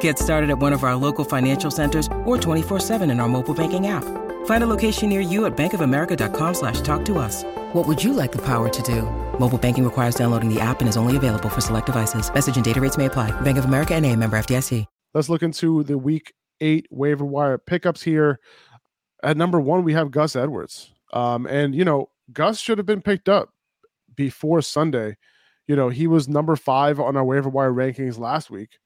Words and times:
Get 0.00 0.18
started 0.18 0.50
at 0.50 0.58
one 0.58 0.72
of 0.72 0.84
our 0.84 0.96
local 0.96 1.24
financial 1.24 1.70
centers 1.70 2.06
or 2.26 2.36
24-7 2.36 3.10
in 3.10 3.20
our 3.20 3.28
mobile 3.28 3.54
banking 3.54 3.86
app. 3.86 4.04
Find 4.46 4.62
a 4.62 4.66
location 4.66 5.08
near 5.08 5.20
you 5.20 5.46
at 5.46 5.56
bankofamerica.com 5.56 6.54
slash 6.54 6.82
talk 6.82 7.04
to 7.06 7.18
us. 7.18 7.44
What 7.72 7.86
would 7.86 8.02
you 8.02 8.12
like 8.12 8.32
the 8.32 8.42
power 8.42 8.68
to 8.68 8.82
do? 8.82 9.02
Mobile 9.38 9.58
banking 9.58 9.84
requires 9.84 10.14
downloading 10.14 10.52
the 10.52 10.60
app 10.60 10.80
and 10.80 10.88
is 10.88 10.96
only 10.96 11.16
available 11.16 11.48
for 11.48 11.60
select 11.62 11.86
devices. 11.86 12.32
Message 12.32 12.56
and 12.56 12.64
data 12.64 12.80
rates 12.80 12.98
may 12.98 13.06
apply. 13.06 13.30
Bank 13.40 13.56
of 13.56 13.64
America 13.64 13.94
and 13.94 14.04
a 14.04 14.14
member 14.14 14.38
FDIC. 14.38 14.84
Let's 15.14 15.30
look 15.30 15.42
into 15.42 15.82
the 15.84 15.96
week 15.96 16.34
eight 16.60 16.86
waiver 16.90 17.24
wire 17.24 17.56
pickups 17.58 18.02
here. 18.02 18.40
At 19.22 19.36
number 19.36 19.60
one, 19.60 19.84
we 19.84 19.94
have 19.94 20.10
Gus 20.10 20.36
Edwards. 20.36 20.92
Um, 21.12 21.46
and, 21.46 21.74
you 21.74 21.84
know, 21.84 22.10
Gus 22.32 22.60
should 22.60 22.78
have 22.78 22.86
been 22.86 23.00
picked 23.00 23.28
up 23.28 23.50
before 24.14 24.60
Sunday. 24.60 25.16
You 25.66 25.76
know, 25.76 25.88
he 25.88 26.06
was 26.06 26.28
number 26.28 26.56
five 26.56 27.00
on 27.00 27.16
our 27.16 27.24
waiver 27.24 27.48
wire 27.48 27.72
rankings 27.72 28.18
last 28.18 28.50
week 28.50 28.78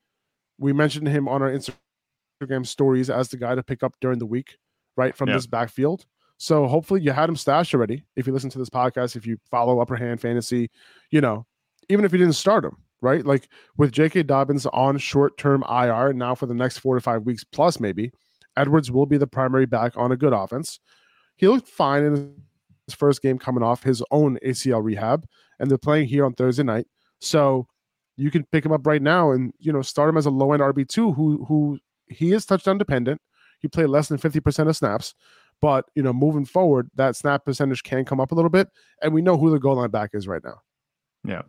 we 0.63 0.73
mentioned 0.73 1.09
him 1.09 1.29
on 1.29 1.43
our 1.43 1.51
Instagram 1.51 2.67
stories 2.67 3.11
as 3.11 3.29
the 3.29 3.37
guy 3.37 3.55
to 3.55 3.63
pick 3.63 3.83
up 3.83 3.95
during 4.01 4.19
the 4.19 4.27
week, 4.27 4.57
right 4.97 5.15
from 5.17 5.29
this 5.31 5.47
backfield. 5.47 6.07
So 6.39 6.67
hopefully 6.67 7.03
you 7.03 7.13
had 7.13 7.29
him 7.29 7.37
stashed 7.37 7.75
already. 7.75 8.05
If 8.17 8.27
you 8.27 8.33
listen 8.33 8.51
to 8.51 8.59
this 8.59 8.71
podcast, 8.71 9.17
if 9.17 9.27
you 9.27 9.39
follow 9.51 9.81
Upper 9.81 9.97
Hand 9.97 10.21
Fantasy, 10.21 10.71
you 11.11 11.21
know, 11.21 11.47
even 11.89 12.05
if 12.05 12.13
you 12.13 12.19
didn't 12.19 12.35
start 12.35 12.65
him, 12.65 12.77
right? 13.01 13.25
Like 13.25 13.49
with 13.77 13.93
J.K. 13.93 14.23
Dobbins 14.25 14.67
on 14.67 14.99
short 14.99 15.37
term 15.37 15.65
IR 15.69 16.13
now 16.13 16.35
for 16.35 16.47
the 16.47 16.55
next 16.55 16.79
four 16.79 16.95
to 16.95 17.01
five 17.01 17.25
weeks 17.25 17.45
plus, 17.45 17.79
maybe 17.79 18.13
Edwards 18.57 18.91
will 18.91 19.07
be 19.07 19.19
the 19.19 19.27
primary 19.27 19.67
back 19.67 19.97
on 19.97 20.13
a 20.13 20.17
good 20.17 20.33
offense. 20.33 20.81
He 21.37 21.49
looked 21.49 21.69
fine 21.69 22.05
in 22.05 22.35
his 22.87 22.95
first 22.95 23.23
game 23.23 23.39
coming 23.39 23.63
off 23.63 23.83
his 23.83 24.03
own 24.11 24.39
ACL 24.45 24.83
rehab, 24.83 25.27
and 25.59 25.71
they're 25.71 25.79
playing 25.79 26.09
here 26.09 26.25
on 26.25 26.35
Thursday 26.35 26.63
night. 26.63 26.87
So 27.21 27.67
you 28.17 28.31
can 28.31 28.45
pick 28.53 28.65
him 28.65 28.73
up 28.73 28.87
right 28.87 29.03
now 29.03 29.31
and 29.31 29.53
you 29.59 29.73
know 29.73 29.83
start 29.83 30.09
him 30.09 30.17
as 30.17 30.27
a 30.27 30.31
low 30.31 30.53
end 30.53 30.63
RB 30.63 30.87
two 30.87 31.13
who 31.13 31.45
who 31.45 31.79
he 32.09 32.33
is 32.33 32.47
touchdown 32.47 32.79
dependent. 32.79 33.21
He 33.61 33.69
played 33.69 33.87
less 33.87 34.09
than 34.09 34.19
fifty 34.19 34.41
percent 34.41 34.69
of 34.69 34.77
snaps, 34.77 35.15
but 35.61 35.87
you 35.95 36.03
know 36.03 36.13
moving 36.13 36.45
forward 36.45 36.91
that 36.95 37.17
snap 37.17 37.45
percentage 37.45 37.83
can 37.83 38.05
come 38.05 38.21
up 38.21 38.33
a 38.33 38.35
little 38.35 38.51
bit, 38.51 38.69
and 39.03 39.13
we 39.13 39.23
know 39.23 39.37
who 39.37 39.51
the 39.51 39.59
goal 39.59 39.77
line 39.77 39.91
back 39.91 40.11
is 40.13 40.29
right 40.29 40.43
now. 40.45 40.61
Yeah, 41.25 41.43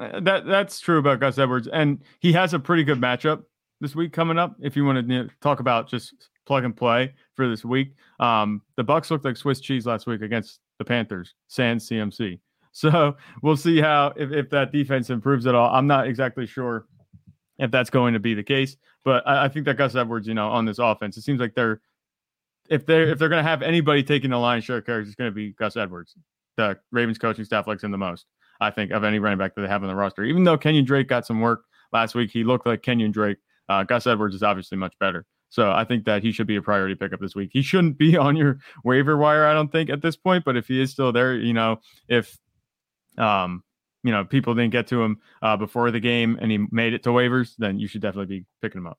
uh, 0.00 0.20
that 0.20 0.46
that's 0.46 0.80
true 0.80 0.98
about 0.98 1.20
Gus 1.20 1.38
Edwards, 1.38 1.68
and 1.68 2.02
he 2.20 2.32
has 2.32 2.54
a 2.54 2.58
pretty 2.58 2.84
good 2.84 3.00
matchup 3.00 3.42
this 3.80 3.94
week 3.94 4.12
coming 4.12 4.38
up. 4.38 4.56
If 4.60 4.76
you 4.76 4.84
want 4.84 5.06
to 5.08 5.28
talk 5.40 5.60
about 5.60 5.88
just 5.88 6.14
plug 6.46 6.64
and 6.64 6.76
play 6.76 7.14
for 7.34 7.48
this 7.48 7.64
week, 7.64 7.94
um, 8.20 8.62
the 8.76 8.84
Bucs 8.84 9.10
looked 9.10 9.24
like 9.24 9.36
Swiss 9.36 9.60
cheese 9.60 9.86
last 9.86 10.06
week 10.06 10.22
against 10.22 10.60
the 10.78 10.84
Panthers, 10.84 11.34
sans 11.48 11.88
CMC. 11.88 12.40
So 12.92 13.16
we'll 13.42 13.56
see 13.56 13.80
how 13.80 14.12
if, 14.16 14.30
if 14.30 14.50
that 14.50 14.70
defense 14.70 15.10
improves 15.10 15.48
at 15.48 15.54
all. 15.56 15.74
I'm 15.74 15.88
not 15.88 16.06
exactly 16.06 16.46
sure 16.46 16.86
if 17.58 17.72
that's 17.72 17.90
going 17.90 18.14
to 18.14 18.20
be 18.20 18.34
the 18.34 18.44
case, 18.44 18.76
but 19.04 19.26
I, 19.26 19.46
I 19.46 19.48
think 19.48 19.64
that 19.66 19.76
Gus 19.76 19.96
Edwards, 19.96 20.28
you 20.28 20.34
know, 20.34 20.48
on 20.48 20.64
this 20.64 20.78
offense, 20.78 21.16
it 21.16 21.22
seems 21.22 21.40
like 21.40 21.54
they're 21.56 21.80
if 22.70 22.86
they're 22.86 23.08
if 23.08 23.18
they're 23.18 23.28
going 23.28 23.42
to 23.42 23.48
have 23.48 23.62
anybody 23.62 24.04
taking 24.04 24.30
the 24.30 24.36
line 24.36 24.60
share 24.60 24.80
carries, 24.80 25.08
it's 25.08 25.16
going 25.16 25.28
to 25.28 25.34
be 25.34 25.50
Gus 25.54 25.76
Edwards. 25.76 26.14
The 26.56 26.78
Ravens 26.92 27.18
coaching 27.18 27.44
staff 27.44 27.66
likes 27.66 27.82
him 27.82 27.90
the 27.90 27.98
most, 27.98 28.26
I 28.60 28.70
think, 28.70 28.92
of 28.92 29.02
any 29.02 29.18
running 29.18 29.38
back 29.38 29.56
that 29.56 29.62
they 29.62 29.68
have 29.68 29.82
on 29.82 29.88
the 29.88 29.96
roster. 29.96 30.22
Even 30.22 30.44
though 30.44 30.56
Kenyon 30.56 30.84
Drake 30.84 31.08
got 31.08 31.26
some 31.26 31.40
work 31.40 31.64
last 31.92 32.14
week, 32.14 32.30
he 32.30 32.44
looked 32.44 32.66
like 32.66 32.82
Kenyon 32.82 33.10
Drake. 33.10 33.38
Uh, 33.68 33.82
Gus 33.82 34.06
Edwards 34.06 34.36
is 34.36 34.44
obviously 34.44 34.78
much 34.78 34.94
better. 35.00 35.26
So 35.50 35.72
I 35.72 35.84
think 35.84 36.04
that 36.04 36.22
he 36.22 36.30
should 36.30 36.46
be 36.46 36.56
a 36.56 36.62
priority 36.62 36.94
pickup 36.94 37.20
this 37.20 37.34
week. 37.34 37.50
He 37.52 37.62
shouldn't 37.62 37.98
be 37.98 38.16
on 38.18 38.36
your 38.36 38.58
waiver 38.84 39.16
wire, 39.16 39.46
I 39.46 39.52
don't 39.52 39.72
think, 39.72 39.90
at 39.90 40.02
this 40.02 40.16
point. 40.16 40.44
But 40.44 40.56
if 40.56 40.68
he 40.68 40.80
is 40.80 40.90
still 40.90 41.12
there, 41.12 41.34
you 41.34 41.52
know, 41.52 41.80
if 42.08 42.38
um, 43.18 43.62
you 44.02 44.12
know, 44.12 44.24
people 44.24 44.54
didn't 44.54 44.72
get 44.72 44.86
to 44.88 45.02
him 45.02 45.18
uh, 45.42 45.56
before 45.56 45.90
the 45.90 46.00
game 46.00 46.38
and 46.40 46.50
he 46.50 46.58
made 46.70 46.94
it 46.94 47.02
to 47.02 47.10
waivers, 47.10 47.54
then 47.58 47.78
you 47.78 47.88
should 47.88 48.00
definitely 48.00 48.38
be 48.38 48.44
picking 48.62 48.80
him 48.80 48.86
up. 48.86 48.98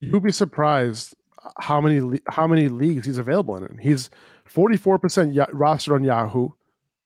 You'd 0.00 0.22
be 0.22 0.32
surprised 0.32 1.14
how 1.58 1.80
many 1.80 2.20
how 2.28 2.46
many 2.46 2.68
leagues 2.68 3.06
he's 3.06 3.18
available 3.18 3.56
in. 3.56 3.78
He's 3.78 4.10
44% 4.52 5.34
y- 5.34 5.46
rostered 5.52 5.94
on 5.94 6.04
Yahoo, 6.04 6.50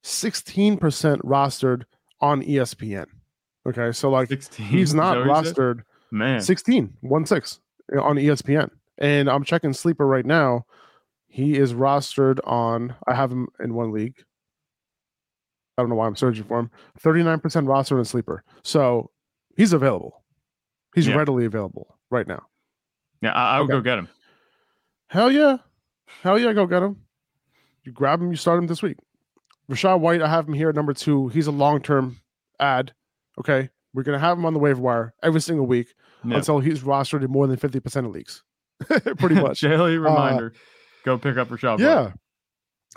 16% 0.03 0.79
rostered 0.79 1.85
on 2.21 2.43
ESPN. 2.43 3.07
Okay, 3.69 3.93
so 3.93 4.11
like 4.11 4.29
16. 4.29 4.67
he's 4.67 4.95
not 4.95 5.19
rostered. 5.19 5.83
Man, 6.11 6.41
16, 6.41 6.95
one 7.01 7.27
six 7.27 7.61
on 8.01 8.17
ESPN. 8.17 8.71
And 8.99 9.29
I'm 9.29 9.45
checking 9.45 9.73
sleeper 9.73 10.07
right 10.07 10.25
now. 10.25 10.65
He 11.27 11.59
is 11.59 11.75
rostered 11.75 12.39
on. 12.45 12.95
I 13.07 13.15
have 13.15 13.31
him 13.31 13.49
in 13.61 13.75
one 13.75 13.93
league. 13.93 14.25
I 15.77 15.83
don't 15.83 15.91
know 15.91 15.97
why 15.97 16.07
I'm 16.07 16.17
searching 16.17 16.45
for 16.45 16.59
him. 16.59 16.71
39% 17.01 17.69
roster 17.69 17.97
and 17.99 18.07
sleeper. 18.07 18.43
So 18.63 19.11
he's 19.57 19.73
available. 19.73 20.23
He's 20.95 21.07
yeah. 21.07 21.17
readily 21.17 21.45
available 21.45 21.99
right 22.11 22.27
now. 22.27 22.47
Yeah, 23.21 23.33
I, 23.33 23.57
I 23.57 23.61
would 23.61 23.65
okay. 23.71 23.79
go 23.79 23.81
get 23.83 23.99
him. 23.99 24.09
Hell 25.09 25.31
yeah. 25.31 25.59
Hell 26.23 26.39
yeah, 26.39 26.53
go 26.53 26.67
get 26.67 26.83
him. 26.83 26.97
You 27.85 27.93
grab 27.93 28.21
him, 28.21 28.31
you 28.31 28.37
start 28.37 28.59
him 28.59 28.67
this 28.67 28.83
week. 28.83 28.97
Rachaad 29.71 30.01
White, 30.01 30.23
I 30.23 30.29
have 30.29 30.49
him 30.49 30.55
here 30.55 30.69
at 30.69 30.75
number 30.75 30.95
two. 30.95 31.29
He's 31.29 31.47
a 31.47 31.53
long 31.53 31.83
term 31.83 32.17
ad. 32.59 32.93
Okay. 33.39 33.69
We're 33.93 34.03
going 34.03 34.19
to 34.19 34.25
have 34.25 34.39
him 34.39 34.45
on 34.45 34.53
the 34.53 34.59
waiver 34.59 34.81
wire 34.81 35.15
every 35.23 35.41
single 35.41 35.67
week 35.67 35.95
yeah. 36.25 36.37
until 36.37 36.59
he's 36.59 36.81
rostered 36.81 37.25
in 37.25 37.31
more 37.31 37.47
than 37.47 37.57
50% 37.57 38.05
of 38.05 38.13
leagues. 38.13 38.43
Pretty 39.19 39.37
much. 39.37 39.61
Daily 39.61 39.97
uh, 39.97 40.01
reminder 40.01 40.53
uh, 40.55 40.59
go 41.05 41.19
pick 41.19 41.37
up 41.37 41.49
Rachaad 41.49 41.79
Yeah. 41.79 42.03
White. 42.07 42.13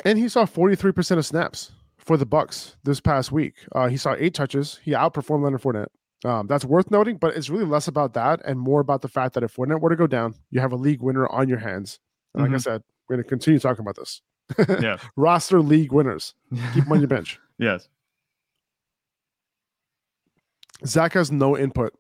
And 0.06 0.18
he 0.18 0.30
saw 0.30 0.46
43% 0.46 1.18
of 1.18 1.26
snaps 1.26 1.72
for 2.10 2.18
the 2.18 2.26
Bucs 2.26 2.76
this 2.84 3.00
past 3.00 3.32
week. 3.32 3.54
Uh, 3.72 3.88
he 3.88 3.96
saw 3.96 4.16
eight 4.18 4.34
touches. 4.34 4.80
He 4.84 4.94
outperformed 4.94 5.44
Leonard 5.44 5.62
Fournette. 5.62 5.90
Um, 6.26 6.48
that's 6.48 6.66
worth 6.66 6.90
noting, 6.90 7.18
but 7.18 7.38
it's 7.38 7.52
really 7.52 7.66
less 7.66 7.88
about 7.88 8.16
that 8.16 8.42
and 8.44 8.60
more 8.60 8.80
about 8.80 9.04
the 9.04 9.08
fact 9.08 9.36
that 9.36 9.44
if 9.44 9.56
Fournette 9.56 9.80
were 9.80 9.92
to 9.92 9.96
go 9.96 10.08
down, 10.08 10.34
you 10.50 10.60
have 10.60 10.72
a 10.72 10.76
league 10.76 11.04
winner 11.04 11.28
on 11.28 11.48
your 11.48 11.60
hands. 11.60 12.00
And 12.34 12.42
like 12.42 12.48
mm-hmm. 12.48 12.56
I 12.56 12.58
said, 12.58 12.84
we're 13.08 13.18
going 13.18 13.24
to 13.24 13.30
continue 13.30 13.60
talking 13.60 13.82
about 13.82 13.96
this. 13.96 14.24
yeah. 14.82 14.98
Roster 15.16 15.62
league 15.62 15.92
winners. 15.92 16.34
Keep 16.74 16.86
them 16.86 16.94
on 16.94 16.98
your 16.98 17.08
bench. 17.16 17.40
Yes. 17.60 17.88
Zach 20.84 21.14
has 21.14 21.32
no 21.32 21.56
input 21.56 21.94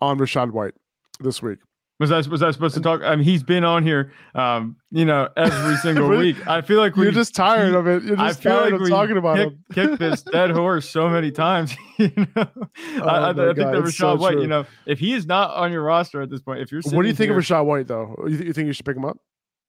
on 0.00 0.18
Rachaad 0.18 0.52
White 0.52 0.76
this 1.20 1.42
week. 1.42 1.58
Was 2.02 2.10
I 2.10 2.28
was 2.28 2.42
I 2.42 2.50
supposed 2.50 2.74
to 2.74 2.80
talk? 2.80 3.00
I 3.04 3.14
mean, 3.14 3.24
he's 3.24 3.44
been 3.44 3.62
on 3.62 3.84
here, 3.84 4.12
um, 4.34 4.74
you 4.90 5.04
know, 5.04 5.28
every 5.36 5.76
single 5.76 6.08
week. 6.18 6.48
I 6.48 6.60
feel 6.60 6.80
like 6.80 6.96
you're 6.96 7.12
just 7.12 7.32
tired 7.32 7.76
of 7.76 7.86
it. 7.86 8.02
You're 8.02 8.16
just 8.16 8.42
tired 8.42 8.72
like 8.72 8.80
of 8.80 8.88
talking 8.88 9.16
about 9.16 9.36
kick, 9.36 9.46
him. 9.46 9.64
kick 9.72 9.98
this 10.00 10.22
dead 10.32 10.50
horse 10.50 10.88
so 10.88 11.08
many 11.08 11.30
times. 11.30 11.76
you 11.98 12.10
know, 12.16 12.26
oh 12.34 13.06
I, 13.06 13.30
I, 13.30 13.32
think 13.34 13.56
that 13.56 13.66
Rachaad 13.66 13.92
so 13.92 14.16
White. 14.16 14.32
True. 14.32 14.40
You 14.42 14.48
know, 14.48 14.66
if 14.84 14.98
he 14.98 15.12
is 15.12 15.26
not 15.26 15.54
on 15.54 15.70
your 15.70 15.84
roster 15.84 16.20
at 16.20 16.28
this 16.28 16.40
point, 16.40 16.60
if 16.60 16.72
you're, 16.72 16.82
what 16.86 17.02
do 17.02 17.08
you 17.08 17.14
think 17.14 17.30
here, 17.30 17.38
of 17.38 17.44
Rachaad 17.44 17.66
White 17.66 17.86
though? 17.86 18.16
You, 18.24 18.36
th- 18.36 18.46
you 18.48 18.52
think 18.52 18.66
you 18.66 18.72
should 18.72 18.84
pick 18.84 18.96
him 18.96 19.04
up? 19.04 19.18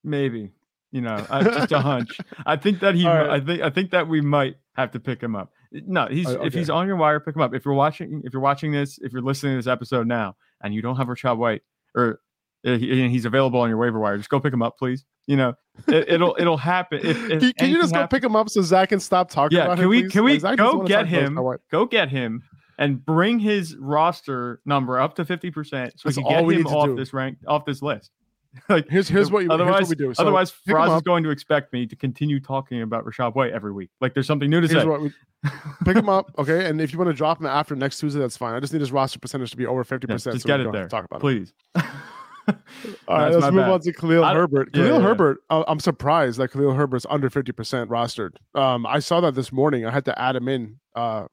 Maybe. 0.03 0.49
You 0.91 1.01
know, 1.01 1.23
I, 1.29 1.43
just 1.43 1.71
a 1.71 1.81
hunch. 1.81 2.17
I 2.47 2.55
think 2.55 2.79
that 2.79 2.95
he. 2.95 3.05
Right. 3.05 3.29
I 3.29 3.39
think. 3.41 3.61
I 3.61 3.69
think 3.69 3.91
that 3.91 4.07
we 4.07 4.21
might 4.21 4.55
have 4.75 4.89
to 4.93 4.99
pick 4.99 5.21
him 5.21 5.35
up. 5.35 5.51
No, 5.71 6.07
he's 6.07 6.25
okay. 6.25 6.47
if 6.47 6.55
he's 6.55 6.71
on 6.71 6.87
your 6.87 6.95
wire, 6.95 7.19
pick 7.19 7.35
him 7.35 7.43
up. 7.43 7.53
If 7.53 7.63
you're 7.63 7.75
watching, 7.75 8.23
if 8.25 8.33
you're 8.33 8.41
watching 8.41 8.71
this, 8.71 8.97
if 9.03 9.11
you're 9.11 9.21
listening 9.21 9.53
to 9.53 9.57
this 9.57 9.67
episode 9.67 10.07
now, 10.07 10.35
and 10.63 10.73
you 10.73 10.81
don't 10.81 10.95
have 10.95 11.07
Rachaad 11.07 11.37
White, 11.37 11.61
or 11.95 12.21
uh, 12.65 12.77
he's 12.77 13.25
available 13.25 13.59
on 13.59 13.69
your 13.69 13.77
waiver 13.77 13.99
wire. 13.99 14.17
Just 14.17 14.29
go 14.29 14.39
pick 14.39 14.53
him 14.53 14.61
up, 14.61 14.77
please. 14.77 15.05
You 15.27 15.37
know, 15.37 15.53
it, 15.87 16.19
will 16.19 16.35
it'll 16.39 16.57
happen. 16.57 16.99
If, 17.03 17.29
if 17.29 17.41
can, 17.41 17.53
can 17.53 17.69
you 17.69 17.81
just 17.81 17.93
go 17.93 18.07
pick 18.07 18.23
him 18.23 18.35
up 18.35 18.49
so 18.49 18.61
Zach 18.61 18.89
can 18.89 18.99
stop 18.99 19.29
talking? 19.29 19.57
About 19.57 19.79
him 19.79 19.79
yeah, 19.79 19.83
can 19.83 19.83
him, 19.83 19.89
we 19.89 20.01
please? 20.03 20.11
can 20.11 20.23
we 20.23 20.39
like, 20.39 20.57
go 20.57 20.83
get 20.83 21.07
him? 21.07 21.39
Go 21.71 21.85
get 21.85 22.09
him 22.09 22.43
and 22.77 23.03
bring 23.03 23.39
his 23.39 23.75
roster 23.77 24.61
number 24.65 24.99
up 24.99 25.15
to 25.15 25.25
fifty 25.25 25.51
percent 25.51 25.93
so 25.97 26.09
That's 26.09 26.17
we 26.17 26.23
can 26.23 26.47
get 26.47 26.59
him 26.59 26.67
off 26.67 26.87
do. 26.87 26.95
this 26.95 27.13
rank 27.13 27.37
off 27.47 27.65
this 27.65 27.81
list. 27.81 28.11
like 28.69 28.87
Here's 28.87 29.07
here's 29.07 29.31
what 29.31 29.43
you 29.43 29.51
otherwise 29.51 29.83
what 29.83 29.89
we 29.89 29.95
do. 29.95 30.13
So 30.13 30.21
otherwise 30.21 30.53
Faraz 30.67 30.95
is 30.95 31.01
going 31.01 31.23
to 31.23 31.31
expect 31.31 31.73
me 31.73 31.87
to 31.87 31.95
continue 31.95 32.39
talking 32.39 32.81
about 32.81 33.03
Rachaad 33.05 33.33
White 33.35 33.51
every 33.51 33.71
week. 33.71 33.89
Like 33.99 34.13
there's 34.13 34.27
something 34.27 34.49
new 34.49 34.61
to 34.61 34.67
Here's 34.67 34.83
say. 34.83 34.87
what 34.87 35.01
we 35.01 35.11
pick 35.85 35.97
him 35.97 36.07
up, 36.07 36.31
okay? 36.37 36.65
And 36.67 36.79
if 36.79 36.93
you 36.93 36.99
want 36.99 37.09
to 37.09 37.15
drop 37.15 37.39
him 37.39 37.47
after 37.47 37.75
next 37.75 37.99
Tuesday, 37.99 38.19
that's 38.19 38.37
fine. 38.37 38.53
I 38.53 38.59
just 38.59 38.71
need 38.71 38.79
his 38.79 38.91
roster 38.91 39.17
percentage 39.17 39.51
to 39.51 39.57
be 39.57 39.65
over 39.65 39.83
fifty 39.83 40.05
Yeah, 40.07 40.15
percent. 40.15 40.35
just 40.35 40.43
so 40.43 40.47
get 40.47 40.59
it 40.59 40.71
there, 40.71 40.87
talk 40.87 41.05
about 41.05 41.17
it. 41.17 41.21
please. 41.21 41.53
All 43.07 43.17
right, 43.17 43.33
let's 43.33 43.45
move 43.45 43.61
bad. 43.63 43.69
on 43.71 43.79
to 43.81 43.93
Khalil 43.93 44.25
Herbert. 44.25 44.69
yeah, 44.73 44.83
Khalil 44.83 44.99
yeah. 45.01 45.07
Herbert, 45.07 45.37
uh, 45.49 45.63
I'm 45.67 45.79
surprised 45.79 46.39
that 46.39 46.51
Khalil 46.51 46.73
Herbert's 46.73 47.05
under 47.09 47.29
50% 47.29 47.87
rostered. 47.87 48.35
Um, 48.59 48.85
I 48.85 48.99
saw 48.99 49.21
that 49.21 49.35
this 49.35 49.51
morning. 49.51 49.85
I 49.85 49.91
had 49.91 50.05
to 50.05 50.19
add 50.21 50.35
him 50.35 50.47
in 50.47 50.79
uh, 50.95 51.27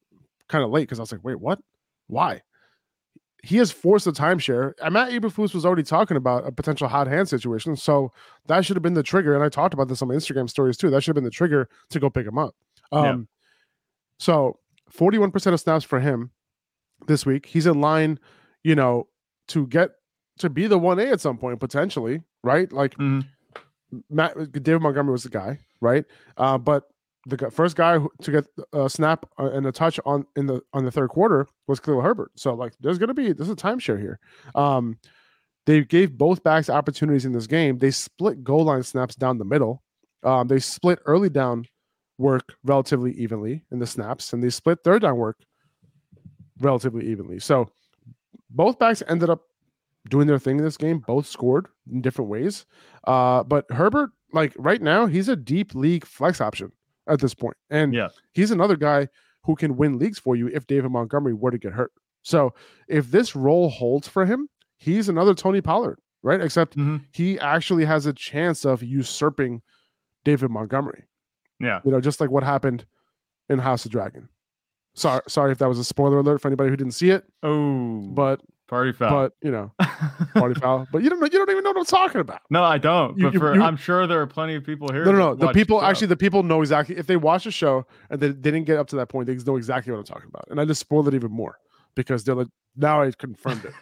kind 0.49 0.65
of 0.65 0.71
late 0.71 0.83
because 0.83 0.99
I 0.99 1.03
was 1.03 1.13
like, 1.13 1.25
wait, 1.25 1.41
what? 1.41 1.59
Why? 2.07 2.43
He 3.43 3.57
has 3.57 3.73
forced 3.73 4.07
a 4.07 4.13
timeshare. 4.13 4.73
And 4.83 4.93
Matt 4.95 5.11
Eberflus 5.11 5.55
was 5.55 5.65
already 5.65 5.83
talking 5.83 6.17
about 6.17 6.47
a 6.47 6.53
potential 6.53 6.89
hot 6.89 7.07
hand 7.07 7.29
situation. 7.29 7.75
So 7.75 8.13
that 8.47 8.65
should 8.67 8.77
have 8.77 8.83
been 8.83 8.95
the 8.95 9.03
trigger. 9.03 9.35
And 9.35 9.43
I 9.43 9.49
talked 9.49 9.73
about 9.73 9.89
this 9.89 10.03
on 10.03 10.09
my 10.09 10.15
Instagram 10.15 10.49
stories 10.51 10.77
too. 10.77 10.91
That 10.91 11.03
should 11.03 11.11
have 11.11 11.15
been 11.15 11.25
the 11.25 11.31
trigger 11.31 11.69
to 11.89 11.99
go 11.99 12.11
pick 12.11 12.27
him 12.27 12.37
up. 12.39 12.55
Um, 12.93 13.05
Yeah. 13.05 13.17
So 14.19 14.59
41% 14.93 15.55
of 15.55 15.61
snaps 15.61 15.85
for 15.85 16.01
him 16.01 16.31
this 17.07 17.25
week. 17.25 17.47
He's 17.47 17.67
in 17.67 17.81
line, 17.81 18.19
you 18.63 18.75
know, 18.75 19.09
to 19.49 19.67
get 19.67 19.93
to 20.41 20.51
be 20.51 20.67
the 20.67 20.79
1A 20.79 21.13
at 21.13 21.21
some 21.21 21.39
point, 21.39 21.61
potentially, 21.61 22.23
right? 22.45 22.71
Like 22.73 22.97
Mhm. 22.97 23.27
Matt 24.09 24.35
David 24.53 24.83
Montgomery 24.83 25.13
was 25.13 25.23
the 25.25 25.31
guy, 25.31 25.59
right? 25.81 26.05
Uh, 26.37 26.59
but 26.59 26.85
the 27.27 27.51
first 27.51 27.77
guy 27.77 27.99
to 28.23 28.31
get 28.31 28.47
a 28.73 28.89
snap 28.89 29.27
uh, 29.39 29.51
and 29.51 29.67
a 29.67 29.73
touch 29.73 29.99
on 30.07 30.27
in 30.37 30.47
the 30.47 30.63
on 30.73 30.85
the 30.85 30.91
third 30.91 31.11
quarter 31.11 31.47
was 31.67 31.81
Khalil 31.81 32.01
Herbert. 32.01 32.31
So 32.37 32.55
like, 32.55 32.73
there's 32.81 32.99
gonna 32.99 33.15
be 33.15 33.33
there's 33.33 33.51
a 33.51 33.57
timeshare 33.57 34.01
here. 34.01 34.19
Um, 34.55 34.99
they 35.67 35.85
gave 35.85 36.17
both 36.17 36.43
backs 36.43 36.71
opportunities 36.71 37.25
in 37.27 37.33
this 37.33 37.47
game. 37.47 37.79
They 37.79 37.91
split 37.91 38.43
goal 38.43 38.65
line 38.65 38.83
snaps 38.83 39.15
down 39.17 39.39
the 39.39 39.45
middle. 39.45 39.83
Um, 40.23 40.49
they 40.49 40.59
split 40.61 41.01
early 41.05 41.29
down 41.29 41.67
work 42.17 42.55
relatively 42.65 43.13
evenly 43.13 43.65
in 43.71 43.79
the 43.79 43.87
snaps, 43.87 44.33
and 44.33 44.43
they 44.43 44.51
split 44.51 44.79
third 44.85 45.03
down 45.03 45.17
work 45.17 45.37
relatively 46.61 47.07
evenly. 47.07 47.39
So 47.41 47.71
both 48.51 48.79
backs 48.79 49.03
ended 49.09 49.31
up 49.31 49.43
doing 50.09 50.27
their 50.27 50.39
thing 50.39 50.59
in 50.59 50.65
this 50.65 50.77
game. 50.77 51.01
Both 51.07 51.27
scored 51.27 51.69
in 51.91 52.01
different 52.01 52.31
ways. 52.31 52.65
Uh, 53.07 53.43
but 53.45 53.67
Herbert, 53.71 54.11
like 54.33 54.53
right 54.57 54.81
now, 54.81 55.07
he's 55.07 55.29
a 55.29 55.37
deep 55.37 55.75
league 55.75 56.05
flex 56.07 56.41
option 56.41 56.73
at 57.09 57.21
this 57.21 57.35
point, 57.35 57.57
and 57.71 57.93
Yeah. 57.93 58.09
he's 58.33 58.51
another 58.51 58.77
guy 58.77 59.09
who 59.45 59.57
can 59.57 59.77
win 59.77 59.99
leagues 59.99 60.19
for 60.19 60.37
you 60.37 60.49
if 60.49 60.67
David 60.67 60.91
Montgomery 60.91 61.35
were 61.35 61.51
to 61.51 61.59
get 61.59 61.73
hurt. 61.73 61.93
So 62.23 62.53
if 62.89 63.11
this 63.11 63.35
role 63.35 63.71
holds 63.71 64.07
for 64.07 64.27
him, 64.27 64.49
he's 64.79 65.09
another 65.09 65.35
Tony 65.35 65.61
Pollard, 65.61 65.99
right? 66.23 66.41
Except 66.41 66.77
Mhm. 66.77 67.05
he 67.13 67.39
actually 67.41 67.85
has 67.87 68.05
a 68.07 68.13
chance 68.13 68.65
of 68.67 68.83
usurping 68.83 69.63
David 70.25 70.51
Montgomery. 70.51 71.05
Yeah. 71.59 71.81
You 71.85 71.91
know, 71.91 72.01
just 72.01 72.21
like 72.21 72.31
what 72.31 72.43
happened 72.43 72.85
in 73.49 73.59
House 73.59 73.85
of 73.87 73.91
Dragon. 73.91 74.29
Sorry, 74.95 75.23
sorry 75.29 75.53
if 75.53 75.59
that 75.59 75.69
was 75.69 75.79
a 75.79 75.85
spoiler 75.85 76.19
alert 76.19 76.41
for 76.43 76.49
anybody 76.49 76.69
who 76.71 76.77
didn't 76.77 76.93
see 76.95 77.11
it, 77.11 77.25
Oh, 77.43 78.01
but 78.13 78.41
party 78.71 78.93
foul. 78.93 79.11
but 79.11 79.33
you 79.43 79.51
know, 79.51 79.73
party 80.35 80.59
foul. 80.59 80.87
But 80.93 81.03
you 81.03 81.11
don't 81.11 81.21
know, 81.21 81.27
you 81.27 81.33
don't 81.39 81.51
even 81.51 81.63
know 81.65 81.71
what 81.73 81.79
I'm 81.81 81.85
talking 81.85 82.21
about. 82.23 82.41
no, 82.49 82.63
I 82.63 82.79
don't. 82.79 83.19
You- 83.19 83.25
but 83.25 83.35
you- 83.35 83.41
for, 83.41 83.55
you- 83.55 83.63
I'm 83.63 83.77
sure 83.77 84.07
there 84.07 84.21
are 84.23 84.27
plenty 84.27 84.55
of 84.55 84.65
people 84.65 84.89
here. 84.93 85.05
No, 85.05 85.13
no, 85.13 85.19
no. 85.19 85.35
The 85.35 85.49
people 85.53 85.81
show. 85.81 85.85
actually, 85.87 86.07
the 86.07 86.17
people 86.17 86.43
know 86.43 86.61
exactly 86.63 86.97
if 86.97 87.07
they 87.07 87.17
watch 87.17 87.45
the 87.45 87.51
show 87.51 87.85
and 88.09 88.21
they, 88.21 88.29
they 88.29 88.51
didn't 88.53 88.65
get 88.65 88.79
up 88.79 88.87
to 88.89 88.97
that 88.97 89.09
point, 89.09 89.27
they 89.27 89.35
know 89.35 89.57
exactly 89.57 89.93
what 89.93 89.99
I'm 89.99 90.05
talking 90.05 90.29
about. 90.29 90.47
And 90.51 90.61
I 90.61 90.65
just 90.65 90.81
spoiled 90.81 91.09
it 91.09 91.15
even 91.15 91.31
more 91.33 91.59
because 91.97 92.25
they're 92.25 92.35
like, 92.37 92.49
now 92.77 93.03
I 93.03 93.11
confirmed 93.11 93.65
it. 93.67 93.75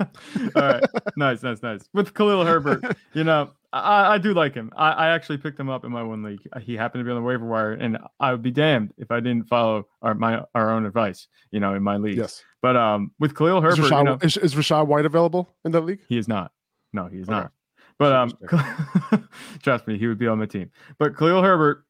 All 0.56 0.62
right, 0.62 0.82
nice, 1.16 1.42
nice, 1.44 1.62
nice. 1.62 1.82
With 1.92 2.12
Khalil 2.14 2.44
Herbert, 2.44 2.96
you 3.12 3.22
know, 3.22 3.50
I, 3.72 4.14
I 4.14 4.18
do 4.18 4.34
like 4.34 4.52
him. 4.54 4.72
I, 4.76 4.90
I 4.92 5.08
actually 5.10 5.38
picked 5.38 5.60
him 5.60 5.68
up 5.68 5.84
in 5.84 5.92
my 5.92 6.02
one 6.02 6.22
league. 6.22 6.40
He 6.60 6.74
happened 6.74 7.00
to 7.00 7.04
be 7.04 7.10
on 7.10 7.16
the 7.16 7.22
waiver 7.22 7.46
wire, 7.46 7.72
and 7.74 7.98
I 8.18 8.32
would 8.32 8.42
be 8.42 8.50
damned 8.50 8.92
if 8.98 9.10
I 9.12 9.20
didn't 9.20 9.48
follow 9.48 9.86
our 10.00 10.14
my 10.14 10.42
our 10.54 10.70
own 10.70 10.86
advice. 10.86 11.28
You 11.52 11.60
know, 11.60 11.74
in 11.74 11.82
my 11.82 11.98
league. 11.98 12.16
Yes. 12.16 12.42
But 12.62 12.76
um, 12.76 13.10
with 13.18 13.36
Khalil 13.36 13.58
Is 13.66 13.76
Herbert, 13.76 13.96
you 13.98 14.04
know, 14.04 14.18
is, 14.22 14.36
is 14.36 14.54
Rachaad 14.54 14.86
White 14.86 15.04
available 15.04 15.50
in 15.64 15.72
that 15.72 15.80
league? 15.82 16.00
he 16.08 16.16
is 16.16 16.28
not. 16.28 16.52
No, 16.92 17.06
he 17.08 17.18
is 17.18 17.28
Okay. 17.28 17.32
not. 17.36 17.52
But 17.98 18.12
um, 18.12 18.32
trust 19.62 19.86
me, 19.86 19.98
he 19.98 20.06
would 20.06 20.18
be 20.18 20.26
on 20.26 20.38
my 20.38 20.46
team. 20.46 20.70
But 20.98 21.16
Khalil 21.16 21.42
Herbert, 21.42 21.84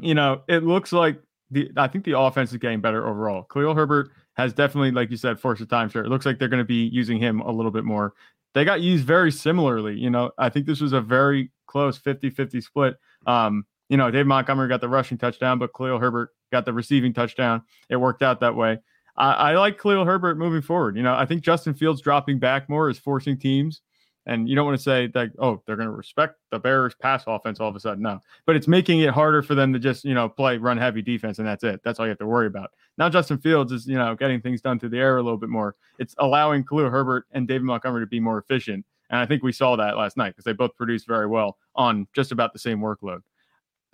you 0.00 0.14
know, 0.14 0.42
it 0.48 0.64
looks 0.64 0.92
like 0.92 1.20
the 1.50 1.70
I 1.76 1.88
think 1.88 2.04
the 2.04 2.18
offense 2.18 2.50
is 2.52 2.58
getting 2.58 2.80
better 2.80 3.06
overall. 3.06 3.44
Khalil 3.44 3.74
Herbert 3.74 4.10
has 4.34 4.52
definitely, 4.52 4.90
like 4.90 5.10
you 5.10 5.16
said, 5.16 5.38
forced 5.38 5.60
a 5.62 5.66
timeshare. 5.66 6.04
It 6.04 6.08
looks 6.08 6.26
like 6.26 6.38
they're 6.38 6.48
going 6.48 6.58
to 6.62 6.64
be 6.64 6.88
using 6.92 7.18
him 7.18 7.40
a 7.40 7.50
little 7.50 7.70
bit 7.70 7.84
more. 7.84 8.14
They 8.54 8.64
got 8.64 8.80
used 8.80 9.04
very 9.04 9.30
similarly. 9.30 9.96
You 9.98 10.10
know, 10.10 10.30
I 10.38 10.48
think 10.48 10.66
this 10.66 10.80
was 10.80 10.92
a 10.92 11.00
very 11.00 11.50
close 11.66 11.98
50-50 11.98 12.62
split. 12.62 12.96
Um, 13.26 13.64
you 13.88 13.96
know, 13.96 14.10
Dave 14.10 14.26
Montgomery 14.26 14.68
got 14.68 14.80
the 14.80 14.88
rushing 14.88 15.18
touchdown, 15.18 15.58
but 15.58 15.70
Khalil 15.76 15.98
Herbert 15.98 16.30
got 16.52 16.64
the 16.64 16.72
receiving 16.72 17.12
touchdown. 17.12 17.62
It 17.88 17.96
worked 17.96 18.22
out 18.22 18.40
that 18.40 18.56
way. 18.56 18.78
I, 19.20 19.32
I 19.32 19.56
like 19.56 19.80
Khalil 19.80 20.06
Herbert 20.06 20.38
moving 20.38 20.62
forward. 20.62 20.96
You 20.96 21.02
know, 21.02 21.14
I 21.14 21.26
think 21.26 21.42
Justin 21.42 21.74
Fields 21.74 22.00
dropping 22.00 22.38
back 22.38 22.68
more 22.68 22.88
is 22.88 22.98
forcing 22.98 23.38
teams. 23.38 23.82
And 24.26 24.48
you 24.48 24.54
don't 24.54 24.66
want 24.66 24.76
to 24.78 24.82
say 24.82 25.08
that, 25.08 25.30
oh, 25.38 25.62
they're 25.66 25.76
going 25.76 25.88
to 25.88 25.94
respect 25.94 26.36
the 26.50 26.58
Bears 26.58 26.94
pass 26.94 27.24
offense 27.26 27.58
all 27.58 27.68
of 27.68 27.76
a 27.76 27.80
sudden. 27.80 28.02
No, 28.02 28.20
but 28.46 28.54
it's 28.54 28.68
making 28.68 29.00
it 29.00 29.10
harder 29.10 29.42
for 29.42 29.54
them 29.54 29.72
to 29.72 29.78
just, 29.78 30.04
you 30.04 30.14
know, 30.14 30.28
play 30.28 30.58
run 30.58 30.76
heavy 30.76 31.02
defense. 31.02 31.38
And 31.38 31.48
that's 31.48 31.64
it. 31.64 31.80
That's 31.84 31.98
all 31.98 32.06
you 32.06 32.10
have 32.10 32.18
to 32.18 32.26
worry 32.26 32.46
about. 32.46 32.70
Now, 32.98 33.08
Justin 33.08 33.38
Fields 33.38 33.72
is, 33.72 33.86
you 33.86 33.96
know, 33.96 34.14
getting 34.14 34.40
things 34.40 34.60
done 34.60 34.78
through 34.78 34.90
the 34.90 34.98
air 34.98 35.16
a 35.16 35.22
little 35.22 35.38
bit 35.38 35.48
more. 35.48 35.74
It's 35.98 36.14
allowing 36.18 36.64
Khalil 36.64 36.90
Herbert 36.90 37.26
and 37.32 37.48
David 37.48 37.64
Montgomery 37.64 38.02
to 38.02 38.06
be 38.06 38.20
more 38.20 38.38
efficient. 38.38 38.84
And 39.08 39.18
I 39.18 39.26
think 39.26 39.42
we 39.42 39.52
saw 39.52 39.74
that 39.76 39.96
last 39.96 40.16
night 40.16 40.30
because 40.30 40.44
they 40.44 40.52
both 40.52 40.76
produced 40.76 41.06
very 41.06 41.26
well 41.26 41.56
on 41.74 42.06
just 42.14 42.30
about 42.30 42.52
the 42.52 42.58
same 42.58 42.78
workload. 42.78 43.20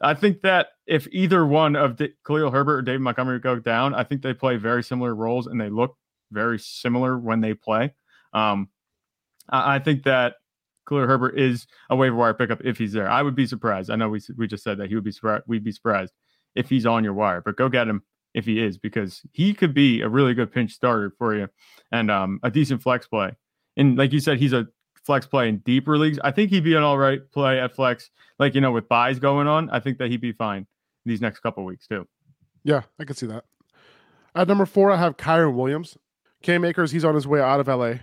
I 0.00 0.14
think 0.14 0.42
that 0.42 0.68
if 0.86 1.08
either 1.10 1.46
one 1.46 1.74
of 1.76 1.96
D- 1.96 2.12
Khalil 2.26 2.50
Herbert 2.50 2.78
or 2.78 2.82
David 2.82 3.00
Montgomery 3.00 3.40
go 3.40 3.58
down, 3.58 3.94
I 3.94 4.04
think 4.04 4.22
they 4.22 4.34
play 4.34 4.56
very 4.56 4.82
similar 4.82 5.14
roles 5.14 5.46
and 5.46 5.60
they 5.60 5.70
look 5.70 5.96
very 6.30 6.58
similar 6.58 7.18
when 7.18 7.40
they 7.40 7.54
play. 7.54 7.94
Um, 8.32 8.68
I, 9.48 9.76
I 9.76 9.78
think 9.78 10.04
that 10.04 10.34
Khalil 10.88 11.06
Herbert 11.06 11.38
is 11.38 11.66
a 11.90 11.96
waiver 11.96 12.16
wire 12.16 12.34
pickup 12.34 12.60
if 12.64 12.78
he's 12.78 12.92
there. 12.92 13.08
I 13.08 13.22
would 13.22 13.34
be 13.34 13.46
surprised. 13.46 13.90
I 13.90 13.96
know 13.96 14.08
we 14.08 14.20
we 14.36 14.46
just 14.46 14.64
said 14.64 14.78
that 14.78 14.88
he 14.88 14.94
would 14.94 15.04
be 15.04 15.12
surprised. 15.12 15.44
We'd 15.46 15.64
be 15.64 15.72
surprised 15.72 16.12
if 16.54 16.68
he's 16.68 16.86
on 16.86 17.04
your 17.04 17.14
wire, 17.14 17.40
but 17.40 17.56
go 17.56 17.68
get 17.68 17.88
him 17.88 18.02
if 18.34 18.44
he 18.44 18.62
is 18.62 18.76
because 18.76 19.22
he 19.32 19.54
could 19.54 19.72
be 19.72 20.02
a 20.02 20.08
really 20.08 20.34
good 20.34 20.52
pinch 20.52 20.72
starter 20.72 21.12
for 21.18 21.34
you 21.34 21.48
and 21.90 22.10
um, 22.10 22.38
a 22.42 22.50
decent 22.50 22.82
flex 22.82 23.06
play. 23.08 23.32
And 23.76 23.96
like 23.96 24.12
you 24.12 24.20
said, 24.20 24.38
he's 24.38 24.52
a 24.52 24.66
flex 25.06 25.24
play 25.24 25.48
in 25.48 25.58
deeper 25.58 25.96
leagues. 25.96 26.18
I 26.24 26.32
think 26.32 26.50
he'd 26.50 26.64
be 26.64 26.74
an 26.74 26.82
all 26.82 26.98
right 26.98 27.20
play 27.32 27.60
at 27.60 27.74
flex. 27.74 28.10
Like 28.38 28.54
you 28.54 28.60
know, 28.60 28.72
with 28.72 28.88
buys 28.88 29.18
going 29.18 29.46
on, 29.46 29.70
I 29.70 29.80
think 29.80 29.98
that 29.98 30.10
he'd 30.10 30.20
be 30.20 30.32
fine 30.32 30.66
these 31.04 31.20
next 31.20 31.40
couple 31.40 31.64
weeks 31.64 31.86
too. 31.86 32.06
Yeah, 32.64 32.82
I 32.98 33.04
can 33.04 33.14
see 33.14 33.26
that. 33.26 33.44
At 34.34 34.48
number 34.48 34.66
four, 34.66 34.90
I 34.90 34.96
have 34.96 35.16
Kyren 35.16 35.54
Williams. 35.54 35.96
Cam 36.42 36.64
Akers, 36.64 36.90
he's 36.90 37.04
on 37.04 37.14
his 37.14 37.26
way 37.26 37.40
out 37.40 37.60
of 37.60 37.68
LA, 37.68 37.94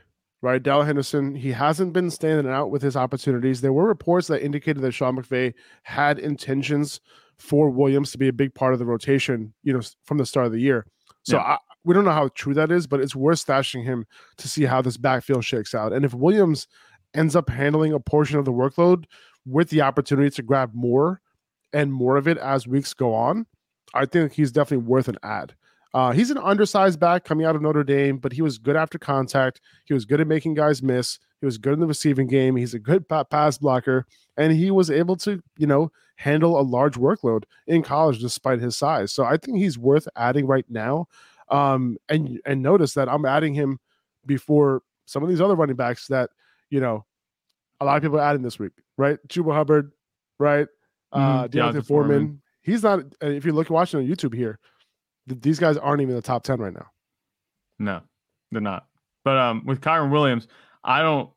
right? 0.41 0.63
Dell 0.63 0.83
Henderson, 0.83 1.35
he 1.35 1.51
hasn't 1.51 1.93
been 1.93 2.09
standing 2.09 2.51
out 2.51 2.71
with 2.71 2.81
his 2.81 2.95
opportunities. 2.95 3.61
There 3.61 3.73
were 3.73 3.85
reports 3.85 4.27
that 4.27 4.41
indicated 4.43 4.81
that 4.81 4.93
Sean 4.93 5.17
McVay 5.17 5.53
had 5.83 6.17
intentions 6.17 7.01
for 7.37 7.69
Williams 7.69 8.11
to 8.13 8.17
be 8.17 8.29
a 8.29 8.33
big 8.33 8.55
part 8.55 8.73
of 8.73 8.79
the 8.79 8.85
rotation, 8.85 9.53
you 9.63 9.73
know, 9.73 9.81
from 10.05 10.17
the 10.17 10.25
start 10.25 10.47
of 10.47 10.51
the 10.51 10.59
year. 10.59 10.87
So 11.23 11.37
Yeah. 11.37 11.43
I, 11.43 11.57
we 11.85 11.93
don't 11.93 12.05
know 12.05 12.11
how 12.11 12.29
true 12.29 12.53
that 12.53 12.71
is, 12.71 12.87
but 12.87 13.01
it's 13.01 13.15
worth 13.15 13.45
stashing 13.45 13.83
him 13.83 14.05
to 14.37 14.47
see 14.47 14.63
how 14.63 14.81
this 14.81 14.97
backfield 14.97 15.43
shakes 15.43 15.75
out. 15.75 15.91
And 15.93 16.05
if 16.05 16.13
Williams 16.13 16.67
ends 17.13 17.35
up 17.35 17.49
handling 17.49 17.93
a 17.93 17.99
portion 17.99 18.37
of 18.37 18.45
the 18.45 18.51
workload 18.51 19.05
with 19.45 19.69
the 19.69 19.81
opportunity 19.81 20.29
to 20.29 20.41
grab 20.41 20.71
more 20.73 21.21
and 21.73 21.91
more 21.91 22.17
of 22.17 22.27
it 22.27 22.37
as 22.37 22.67
weeks 22.67 22.93
go 22.93 23.13
on, 23.13 23.45
I 23.93 24.05
think 24.05 24.33
he's 24.33 24.51
definitely 24.51 24.85
worth 24.85 25.07
an 25.07 25.17
ad. 25.23 25.55
Uh, 25.93 26.11
he's 26.11 26.31
an 26.31 26.39
undersized 26.39 26.99
back 26.99 27.23
coming 27.23 27.45
out 27.45 27.55
of 27.55 27.61
Notre 27.61 27.83
Dame, 27.83 28.17
but 28.17 28.33
he 28.33 28.41
was 28.41 28.57
good 28.57 28.75
after 28.75 28.97
contact. 28.97 29.61
He 29.85 29.93
was 29.93 30.05
good 30.05 30.19
at 30.19 30.27
making 30.27 30.55
guys 30.55 30.81
miss. 30.81 31.19
He 31.39 31.45
was 31.45 31.57
good 31.57 31.73
in 31.73 31.79
the 31.79 31.87
receiving 31.87 32.27
game. 32.27 32.55
He's 32.55 32.73
a 32.73 32.79
good 32.79 33.07
pass 33.07 33.57
blocker, 33.57 34.07
and 34.37 34.53
he 34.53 34.71
was 34.71 34.89
able 34.89 35.15
to, 35.17 35.43
you 35.57 35.67
know, 35.67 35.91
handle 36.15 36.59
a 36.59 36.61
large 36.61 36.95
workload 36.95 37.43
in 37.67 37.83
college 37.83 38.19
despite 38.19 38.59
his 38.59 38.75
size. 38.75 39.11
So 39.11 39.23
I 39.23 39.37
think 39.37 39.57
he's 39.57 39.77
worth 39.77 40.07
adding 40.15 40.47
right 40.47 40.65
now. 40.69 41.07
Um, 41.49 41.97
and 42.09 42.39
and 42.45 42.63
notice 42.63 42.93
that 42.95 43.09
I'm 43.09 43.25
adding 43.25 43.53
him 43.53 43.79
before 44.25 44.81
some 45.05 45.21
of 45.21 45.29
these 45.29 45.41
other 45.41 45.55
running 45.55 45.75
backs 45.75 46.07
that 46.07 46.31
you 46.73 46.79
know 46.79 47.05
a 47.79 47.85
lot 47.85 47.95
of 47.97 48.01
people 48.03 48.17
are 48.19 48.23
adding 48.23 48.41
this 48.41 48.57
week, 48.57 48.71
right? 48.97 49.17
Chuba 49.27 49.53
Hubbard, 49.53 49.91
right? 50.39 50.67
Uh, 51.11 51.43
Mhm, 51.43 51.51
D'Onta 51.51 51.73
D'Onta 51.73 51.85
Foreman. 51.85 52.09
Foreman. 52.19 52.41
He's 52.63 52.81
not. 52.83 52.99
uh, 53.21 53.27
If 53.27 53.45
you're 53.45 53.53
looking 53.53 53.73
watching 53.75 53.99
on 53.99 54.07
YouTube 54.07 54.33
here, 54.33 54.57
th- 55.29 55.41
these 55.41 55.59
guys 55.59 55.77
aren't 55.77 56.01
even 56.01 56.11
in 56.11 56.15
the 56.15 56.21
top 56.21 56.43
ten 56.43 56.59
right 56.59 56.73
now. 56.73 56.87
No, 57.79 58.01
they're 58.51 58.61
not. 58.61 58.87
But 59.23 59.37
um, 59.37 59.63
with 59.65 59.81
Kyren 59.81 60.11
Williams, 60.11 60.47
I 60.83 61.01
don't 61.01 61.29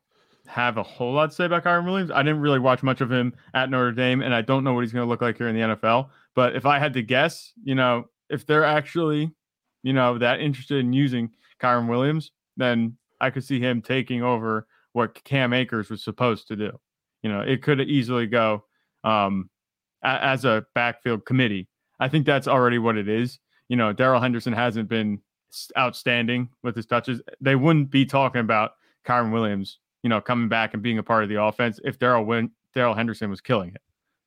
have 0.47 0.77
a 0.77 0.83
whole 0.83 1.13
lot 1.13 1.29
to 1.29 1.35
say 1.35 1.45
about 1.45 1.63
Kyren 1.63 1.85
Williams. 1.85 2.09
I 2.11 2.23
didn't 2.23 2.39
really 2.39 2.59
watch 2.59 2.81
much 2.83 3.01
of 3.01 3.11
him 3.11 3.33
at 3.53 3.69
Notre 3.69 3.91
Dame, 3.91 4.21
and 4.21 4.33
I 4.33 4.41
don't 4.41 4.63
know 4.63 4.73
what 4.73 4.81
he's 4.81 4.93
going 4.93 5.05
to 5.05 5.09
look 5.09 5.21
like 5.21 5.37
here 5.37 5.47
in 5.49 5.55
the 5.55 5.75
NFL. 5.75 6.09
But 6.35 6.55
if 6.55 6.65
I 6.65 6.79
had 6.79 6.93
to 6.93 7.01
guess, 7.03 7.51
you 7.63 7.75
know, 7.75 8.05
if 8.29 8.45
they're 8.45 8.63
actually, 8.63 9.31
you 9.83 9.93
know, 9.93 10.17
that 10.17 10.39
interested 10.39 10.77
in 10.79 10.93
using 10.93 11.31
Kyren 11.61 11.87
Williams, 11.89 12.31
then 12.55 12.97
I 13.19 13.29
could 13.31 13.43
see 13.43 13.59
him 13.59 13.81
taking 13.81 14.21
over 14.23 14.67
what 14.97 15.23
Cam 15.23 15.53
Akers 15.53 15.91
was 15.91 16.03
supposed 16.03 16.47
to 16.47 16.55
do. 16.55 16.71
You 17.21 17.31
know, 17.31 17.41
it 17.41 17.61
could 17.61 17.79
easily 17.81 18.25
go 18.25 18.63
um, 19.03 19.47
a, 20.03 20.07
as 20.07 20.43
a 20.43 20.65
backfield 20.73 21.23
committee. 21.23 21.69
I 21.99 22.09
think 22.09 22.25
that's 22.25 22.47
already 22.47 22.79
what 22.79 22.97
it 22.97 23.07
is. 23.07 23.37
You 23.69 23.75
know, 23.77 23.93
Darrell 23.93 24.19
Henderson 24.19 24.53
hasn't 24.53 24.89
been 24.89 25.21
outstanding 25.77 26.49
with 26.63 26.75
his 26.75 26.87
touches. 26.87 27.21
They 27.39 27.55
wouldn't 27.55 27.91
be 27.91 28.07
talking 28.07 28.41
about 28.41 28.71
Kyren 29.05 29.31
Williams, 29.31 29.77
you 30.01 30.09
know, 30.09 30.19
coming 30.19 30.49
back 30.49 30.73
and 30.73 30.81
being 30.81 30.97
a 30.97 31.03
part 31.03 31.21
of 31.21 31.29
the 31.29 31.43
offense 31.43 31.79
if 31.83 31.99
Daryl 31.99 32.25
Win- 32.25 32.49
Darrell 32.73 32.95
Henderson 32.95 33.29
was 33.29 33.39
killing 33.39 33.69
it. 33.75 33.81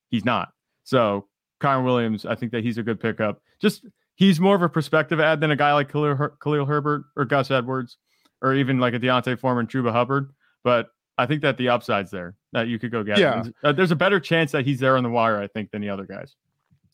He's 0.09 0.25
not. 0.25 0.51
So 0.85 1.27
Kyren 1.61 1.85
Williams, 1.85 2.25
I 2.25 2.37
think 2.37 2.53
that 2.53 2.63
he's 2.63 2.79
a 2.79 2.85
good 2.85 3.01
pickup. 3.01 3.43
Just 3.61 3.85
he's 4.15 4.39
more 4.39 4.55
of 4.55 4.63
a 4.63 4.69
perspective 4.69 5.19
ad 5.19 5.41
than 5.41 5.51
a 5.51 5.57
guy 5.57 5.73
like 5.73 5.91
Khalil, 5.91 6.15
Her- 6.15 6.37
Khalil 6.41 6.67
Herbert 6.67 7.07
or 7.17 7.25
Gus 7.25 7.51
Edwards 7.51 7.97
or 8.41 8.55
even 8.55 8.79
like 8.79 8.95
a 8.95 9.01
D'Onta 9.01 9.37
Foreman, 9.37 9.67
Chuba 9.67 9.91
Hubbard. 9.91 10.31
But 10.65 10.89
I 11.19 11.27
think 11.27 11.43
that 11.43 11.57
the 11.59 11.69
upside's 11.69 12.11
there 12.11 12.35
that 12.53 12.69
you 12.69 12.79
could 12.79 12.91
go 12.91 13.03
get. 13.05 13.19
Yeah. 13.19 13.45
Uh, 13.63 13.73
there's 13.73 13.91
a 13.91 13.97
better 13.97 14.19
chance 14.21 14.53
that 14.53 14.65
he's 14.67 14.81
there 14.81 14.97
on 14.97 15.03
the 15.03 15.11
wire, 15.11 15.39
I 15.41 15.47
think, 15.47 15.71
than 15.71 15.83
the 15.83 15.89
other 15.91 16.05
guys. 16.05 16.35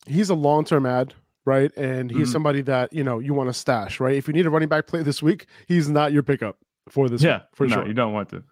He's 0.05 0.29
a 0.29 0.35
long 0.35 0.63
term 0.65 0.85
ad, 0.85 1.13
right? 1.45 1.71
And 1.77 2.09
he's 2.11 2.29
Mhm. 2.29 2.31
somebody 2.33 2.61
that 2.63 2.91
you 2.93 3.03
know 3.03 3.19
you 3.19 3.33
want 3.33 3.49
to 3.49 3.53
stash, 3.53 3.99
right? 3.99 4.15
If 4.15 4.27
you 4.27 4.33
need 4.33 4.45
a 4.45 4.49
running 4.49 4.69
back 4.69 4.87
play 4.87 5.01
this 5.03 5.21
week, 5.23 5.47
he's 5.67 5.89
not 5.89 6.11
your 6.13 6.23
pickup 6.23 6.57
for 6.89 7.09
this. 7.09 7.21
yeah, 7.21 7.37
week, 7.37 7.43
for 7.53 7.67
no, 7.67 7.75
sure. 7.75 7.87
You 7.87 7.93
don't 7.93 8.13
want 8.13 8.29
to. 8.29 8.43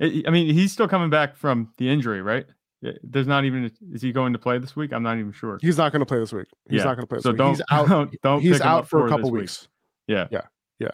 I 0.00 0.30
mean, 0.30 0.52
he's 0.52 0.72
still 0.72 0.88
coming 0.88 1.10
back 1.10 1.36
from 1.36 1.72
the 1.78 1.88
injury, 1.88 2.22
right? 2.22 2.46
There's 3.04 3.28
not 3.28 3.44
even. 3.44 3.70
Is 3.92 4.02
he 4.02 4.10
going 4.10 4.32
to 4.32 4.38
play 4.40 4.58
this 4.58 4.74
week? 4.74 4.92
I'm 4.92 5.04
not 5.04 5.16
even 5.18 5.30
sure. 5.30 5.58
He's 5.62 5.78
not 5.78 5.92
going 5.92 6.00
to 6.00 6.06
play 6.06 6.18
this 6.18 6.32
week. 6.32 6.48
He's 6.68 6.78
Yeah. 6.78 6.84
not 6.86 6.96
going 6.96 7.04
to 7.04 7.06
play 7.06 7.16
this 7.18 7.22
So 7.22 7.30
week. 7.30 7.38
don't 7.38 7.50
he's 7.54 7.62
out. 7.70 7.88
don't, 7.88 8.22
don't 8.22 8.40
he's 8.40 8.60
out 8.60 8.88
for 8.88 9.06
a 9.06 9.08
couple 9.08 9.30
week. 9.30 9.42
weeks. 9.42 9.68
Yeah. 10.08 10.26
Yeah. 10.32 10.40
Yeah. 10.80 10.88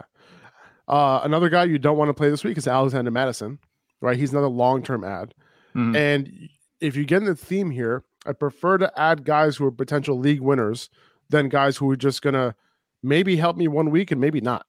Uh, 0.89 1.21
another 1.23 1.49
guy 1.49 1.63
you 1.63 1.77
don't 1.77 1.97
want 1.97 2.09
to 2.09 2.13
play 2.13 2.29
this 2.29 2.43
week 2.43 2.57
is 2.57 2.67
Alexander 2.67 3.11
Mattison, 3.11 3.59
right? 4.01 4.17
He's 4.17 4.31
another 4.31 4.49
long 4.49 4.81
term 4.81 5.03
ad. 5.03 5.33
Mhm. 5.75 5.95
And 5.95 6.49
if 6.81 6.95
you 6.95 7.05
get 7.05 7.17
in 7.17 7.25
the 7.25 7.35
theme 7.35 7.69
here, 7.69 8.03
I 8.25 8.33
prefer 8.33 8.77
to 8.79 8.91
add 8.99 9.23
guys 9.23 9.55
who 9.55 9.65
are 9.65 9.71
potential 9.71 10.17
league 10.17 10.41
winners 10.41 10.89
than 11.29 11.47
guys 11.47 11.77
who 11.77 11.89
are 11.91 11.95
just 11.95 12.21
going 12.21 12.33
to 12.33 12.55
maybe 13.03 13.35
help 13.35 13.55
me 13.55 13.67
one 13.67 13.91
week 13.91 14.11
and 14.11 14.19
maybe 14.19 14.41
not, 14.41 14.65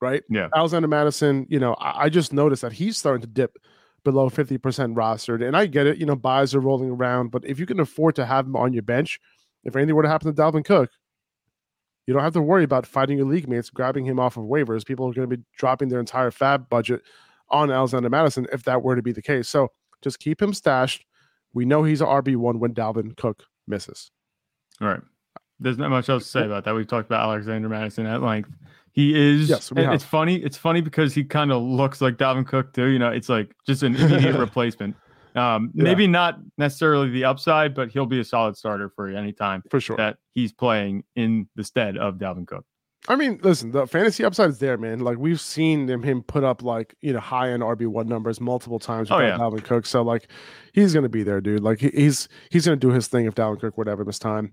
right? 0.00 0.22
Yeah. 0.28 0.48
Alexander 0.54 0.88
Mattison, 0.88 1.46
you 1.48 1.58
know, 1.58 1.74
I, 1.74 2.04
I 2.04 2.08
just 2.10 2.32
noticed 2.32 2.62
that 2.62 2.72
he's 2.72 2.96
starting 2.96 3.22
to 3.22 3.26
dip 3.26 3.56
below 4.04 4.28
50% 4.30 4.94
rostered. 4.94 5.44
And 5.44 5.56
I 5.56 5.66
get 5.66 5.86
it, 5.86 5.98
you 5.98 6.06
know, 6.06 6.14
buys 6.14 6.54
are 6.54 6.60
rolling 6.60 6.90
around, 6.90 7.30
but 7.30 7.44
if 7.44 7.58
you 7.58 7.66
can 7.66 7.80
afford 7.80 8.14
to 8.16 8.26
have 8.26 8.46
him 8.46 8.54
on 8.56 8.72
your 8.72 8.82
bench, 8.82 9.18
if 9.64 9.74
anything 9.74 9.94
were 9.96 10.02
to 10.02 10.08
happen 10.08 10.32
to 10.32 10.40
Dalvin 10.40 10.64
Cook, 10.64 10.90
you 12.06 12.14
don't 12.14 12.22
have 12.22 12.32
to 12.34 12.42
worry 12.42 12.64
about 12.64 12.86
fighting 12.86 13.18
your 13.18 13.26
league 13.26 13.48
mates, 13.48 13.70
grabbing 13.70 14.04
him 14.04 14.20
off 14.20 14.36
of 14.36 14.44
waivers. 14.44 14.86
People 14.86 15.08
are 15.08 15.12
going 15.12 15.28
to 15.28 15.36
be 15.36 15.42
dropping 15.58 15.88
their 15.88 16.00
entire 16.00 16.30
FAAB 16.30 16.68
budget 16.68 17.02
on 17.50 17.70
Alexander 17.70 18.08
Mattison 18.08 18.46
if 18.52 18.64
that 18.64 18.82
were 18.82 18.96
to 18.96 19.02
be 19.02 19.12
the 19.12 19.22
case. 19.22 19.48
So 19.48 19.72
just 20.02 20.18
keep 20.18 20.40
him 20.40 20.54
stashed. 20.54 21.04
We 21.52 21.64
know 21.64 21.82
he's 21.82 22.00
an 22.00 22.06
RB1 22.06 22.58
when 22.58 22.74
Dalvin 22.74 23.16
Cook 23.16 23.44
misses. 23.66 24.10
All 24.80 24.88
right. 24.88 25.00
There's 25.58 25.78
not 25.78 25.90
much 25.90 26.08
else 26.08 26.24
to 26.24 26.28
say 26.28 26.44
about 26.44 26.64
that. 26.64 26.74
We've 26.74 26.86
talked 26.86 27.06
about 27.06 27.24
Alexander 27.24 27.68
Mattison 27.68 28.06
at 28.06 28.22
length. 28.22 28.50
He 28.92 29.14
is. 29.14 29.48
Yes, 29.48 29.72
we 29.72 29.82
have. 29.82 29.94
it's 29.94 30.04
funny. 30.04 30.36
It's 30.36 30.56
funny 30.56 30.80
because 30.80 31.14
he 31.14 31.24
kind 31.24 31.50
of 31.50 31.62
looks 31.62 32.00
like 32.00 32.16
Dalvin 32.16 32.46
Cook 32.46 32.72
too. 32.72 32.86
You 32.86 32.98
know, 32.98 33.10
it's 33.10 33.28
like 33.28 33.54
just 33.66 33.82
an 33.82 33.96
immediate 33.96 34.36
replacement. 34.38 34.96
Um, 35.36 35.70
Yeah. 35.74 35.84
maybe 35.84 36.06
not 36.06 36.38
necessarily 36.58 37.10
the 37.10 37.24
upside, 37.24 37.74
but 37.74 37.90
he'll 37.90 38.06
be 38.06 38.20
a 38.20 38.24
solid 38.24 38.56
starter 38.56 38.88
for 38.88 39.10
you 39.10 39.16
anytime 39.16 39.62
For 39.70 39.80
sure. 39.80 39.96
that 39.98 40.16
he's 40.32 40.52
playing 40.52 41.04
in 41.14 41.48
the 41.56 41.62
stead 41.64 41.96
of 41.98 42.14
Dalvin 42.16 42.46
Cook. 42.46 42.64
I 43.08 43.14
mean, 43.14 43.38
listen, 43.42 43.70
the 43.70 43.86
fantasy 43.86 44.24
upside 44.24 44.50
is 44.50 44.58
there, 44.58 44.76
man. 44.78 44.98
Like 44.98 45.18
we've 45.18 45.40
seen 45.40 45.88
him, 45.88 46.02
him 46.02 46.22
put 46.22 46.42
up 46.42 46.62
like 46.64 46.96
you 47.02 47.12
know 47.12 47.20
high 47.20 47.50
end 47.52 47.62
RB 47.62 47.86
one 47.86 48.08
numbers 48.08 48.40
multiple 48.40 48.80
times 48.80 49.10
with 49.10 49.20
Oh, 49.20 49.22
yeah. 49.22 49.36
Dalvin 49.38 49.62
Cook. 49.62 49.86
So 49.86 50.02
like 50.02 50.28
he's 50.72 50.92
gonna 50.92 51.08
be 51.08 51.22
there, 51.22 51.40
dude. 51.40 51.60
Like 51.62 51.78
he, 51.78 51.90
he's 51.90 52.28
he's 52.50 52.64
gonna 52.64 52.76
do 52.76 52.90
his 52.90 53.06
thing 53.06 53.26
if 53.26 53.34
Dalvin 53.36 53.60
Cook 53.60 53.78
would 53.78 53.86
ever 53.88 54.04
miss 54.04 54.18
time. 54.18 54.52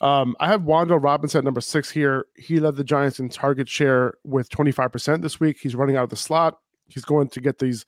Um, 0.00 0.36
I 0.40 0.48
have 0.48 0.62
Wan'Dale 0.62 1.02
Robinson 1.02 1.38
at 1.38 1.44
number 1.44 1.60
six 1.60 1.90
here. 1.90 2.26
He 2.36 2.60
led 2.60 2.76
the 2.76 2.84
Giants 2.84 3.18
in 3.18 3.28
target 3.28 3.68
share 3.68 4.14
with 4.24 4.48
25% 4.50 5.22
this 5.22 5.40
week. 5.40 5.58
He's 5.60 5.74
running 5.74 5.96
out 5.96 6.04
of 6.04 6.10
the 6.10 6.16
slot. 6.16 6.58
He's 6.88 7.04
going 7.04 7.28
to 7.28 7.40
get 7.40 7.58
these, 7.58 7.86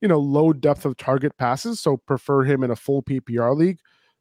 you 0.00 0.08
know, 0.08 0.18
low 0.18 0.52
depth 0.52 0.84
of 0.84 0.96
target 0.96 1.36
passes. 1.38 1.80
So 1.80 1.96
prefer 1.96 2.44
him 2.44 2.62
in 2.62 2.70
a 2.70 2.76
full 2.76 3.02
PPR 3.02 3.56
league. 3.56 3.78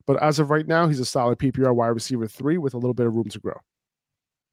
But 0.08 0.22
as 0.22 0.39
of 0.39 0.50
right 0.50 0.68
now, 0.68 0.88
he's 0.88 1.00
a 1.00 1.06
solid 1.06 1.39
PPR 1.39 1.75
wide 1.75 1.88
receiver 1.88 2.27
three 2.27 2.58
with 2.58 2.74
a 2.74 2.77
little 2.77 2.94
bit 2.94 3.08
of 3.08 3.13
room 3.13 3.30
to 3.30 3.39
grow. 3.39 3.60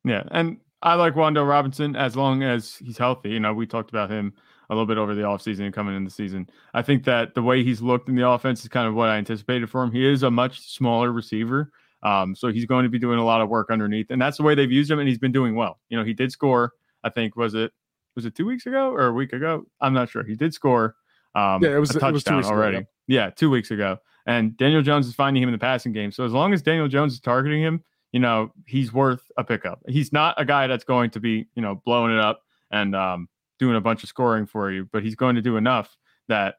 Yeah, 0.05 0.25
and 0.31 0.59
I 0.83 0.95
like 0.95 1.15
Wan'Dale 1.15 1.49
Robinson 1.49 1.95
as 1.95 2.17
long 2.17 2.43
as 2.43 2.77
he's 2.77 2.99
healthy. 2.99 3.31
You 3.31 3.41
know, 3.41 3.55
we 3.55 3.67
talked 3.67 3.91
about 3.91 4.11
him 4.11 4.33
a 4.71 4.75
little 4.75 4.87
bit 4.87 4.99
over 4.99 5.15
the 5.15 5.23
offseason 5.23 5.61
and 5.61 5.75
coming 5.75 5.95
in 5.95 6.05
the 6.05 6.11
season. 6.11 6.49
I 6.75 6.83
think 6.83 7.05
that 7.05 7.35
the 7.35 7.43
way 7.43 7.63
he's 7.63 7.83
looked 7.83 8.09
in 8.09 8.17
the 8.17 8.27
offense 8.27 8.63
is 8.63 8.69
kind 8.69 8.89
of 8.89 8.95
what 8.95 9.09
I 9.09 9.17
anticipated 9.17 9.71
for 9.71 9.83
him. 9.83 9.93
He 9.93 10.07
is 10.07 10.23
a 10.23 10.31
much 10.31 10.61
smaller 10.61 11.13
receiver. 11.13 11.71
Um, 12.03 12.35
so 12.35 12.49
he's 12.49 12.65
going 12.67 12.83
to 12.85 12.89
be 12.89 12.99
doing 12.99 13.19
a 13.19 13.25
lot 13.25 13.41
of 13.41 13.49
work 13.49 13.71
underneath. 13.71 14.09
And 14.11 14.21
that's 14.21 14.37
the 14.37 14.43
way 14.43 14.55
they've 14.55 14.71
used 14.73 14.91
him, 14.91 14.99
and 14.99 15.09
he's 15.09 15.19
been 15.19 15.33
doing 15.33 15.55
well. 15.55 15.79
You 15.89 15.97
know, 15.99 16.05
he 16.05 16.13
did 16.15 16.33
score, 16.33 16.73
I 17.05 17.11
think, 17.11 17.37
was 17.37 17.55
it 17.55 17.73
was 18.17 18.27
it 18.27 18.35
two 18.35 18.45
weeks 18.45 18.67
ago 18.67 18.91
or 18.91 19.07
a 19.07 19.13
week 19.13 19.33
ago? 19.33 19.65
I'm 19.81 19.95
not 19.95 20.09
sure. 20.11 20.23
He 20.25 20.35
did 20.35 20.53
score 20.53 20.97
um 21.35 21.63
Yeah, 21.63 21.77
it 21.77 21.79
was- 21.79 21.95
a 21.97 21.99
it 22.07 22.13
was 22.13 22.23
two 22.25 22.31
touchdown 22.31 22.37
weeks 22.39 22.49
ago, 22.49 22.57
already. 22.57 22.87
Yeah, 23.07 23.31
two 23.31 23.51
weeks 23.51 23.71
ago. 23.71 23.99
And 24.27 24.57
Daniel 24.57 24.83
Jones 24.83 25.07
is 25.09 25.15
finding 25.15 25.43
him 25.43 25.49
in 25.49 25.53
the 25.53 25.59
passing 25.59 25.93
game. 25.93 26.13
So 26.13 26.25
as 26.25 26.33
long 26.33 26.53
as 26.53 26.63
Daniel 26.63 26.87
Jones 26.89 27.15
is 27.15 27.21
targeting 27.21 27.61
him, 27.63 27.83
you 28.13 28.21
know, 28.21 28.53
he's 28.67 28.93
worth 28.93 29.23
a 29.37 29.43
pickup. 29.43 29.81
He's 29.89 30.13
not 30.13 30.35
a 30.41 30.45
guy 30.45 30.67
that's 30.67 30.85
going 30.85 31.11
to 31.11 31.21
be, 31.21 31.47
you 31.57 31.63
know, 31.63 31.77
blowing 31.85 32.13
it 32.13 32.19
up 32.21 32.43
and 32.71 32.95
um, 32.95 33.29
doing 33.59 33.75
a 33.77 33.81
bunch 33.81 34.03
of 34.05 34.09
scoring 34.09 34.47
for 34.47 34.71
you, 34.71 34.89
but 34.93 35.03
he's 35.03 35.15
going 35.17 35.35
to 35.37 35.43
do 35.43 35.57
enough 35.57 35.97
that, 36.29 36.57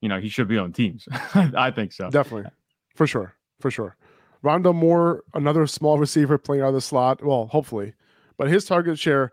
you 0.00 0.08
know, 0.08 0.18
he 0.20 0.28
should 0.28 0.48
be 0.48 0.56
on 0.56 0.72
teams. 0.72 1.06
I 1.34 1.70
think 1.70 1.92
so. 1.92 2.08
Definitely. 2.08 2.50
For 2.94 3.06
sure. 3.06 3.34
For 3.60 3.70
sure. 3.70 3.96
Rondale 4.44 4.74
Moore, 4.74 5.22
another 5.34 5.66
small 5.66 5.98
receiver 6.04 6.38
playing 6.38 6.62
out 6.62 6.68
of 6.68 6.74
the 6.74 6.80
slot. 6.80 7.24
Well, 7.24 7.46
hopefully. 7.48 7.94
But 8.38 8.48
his 8.48 8.64
target 8.64 8.98
share, 8.98 9.32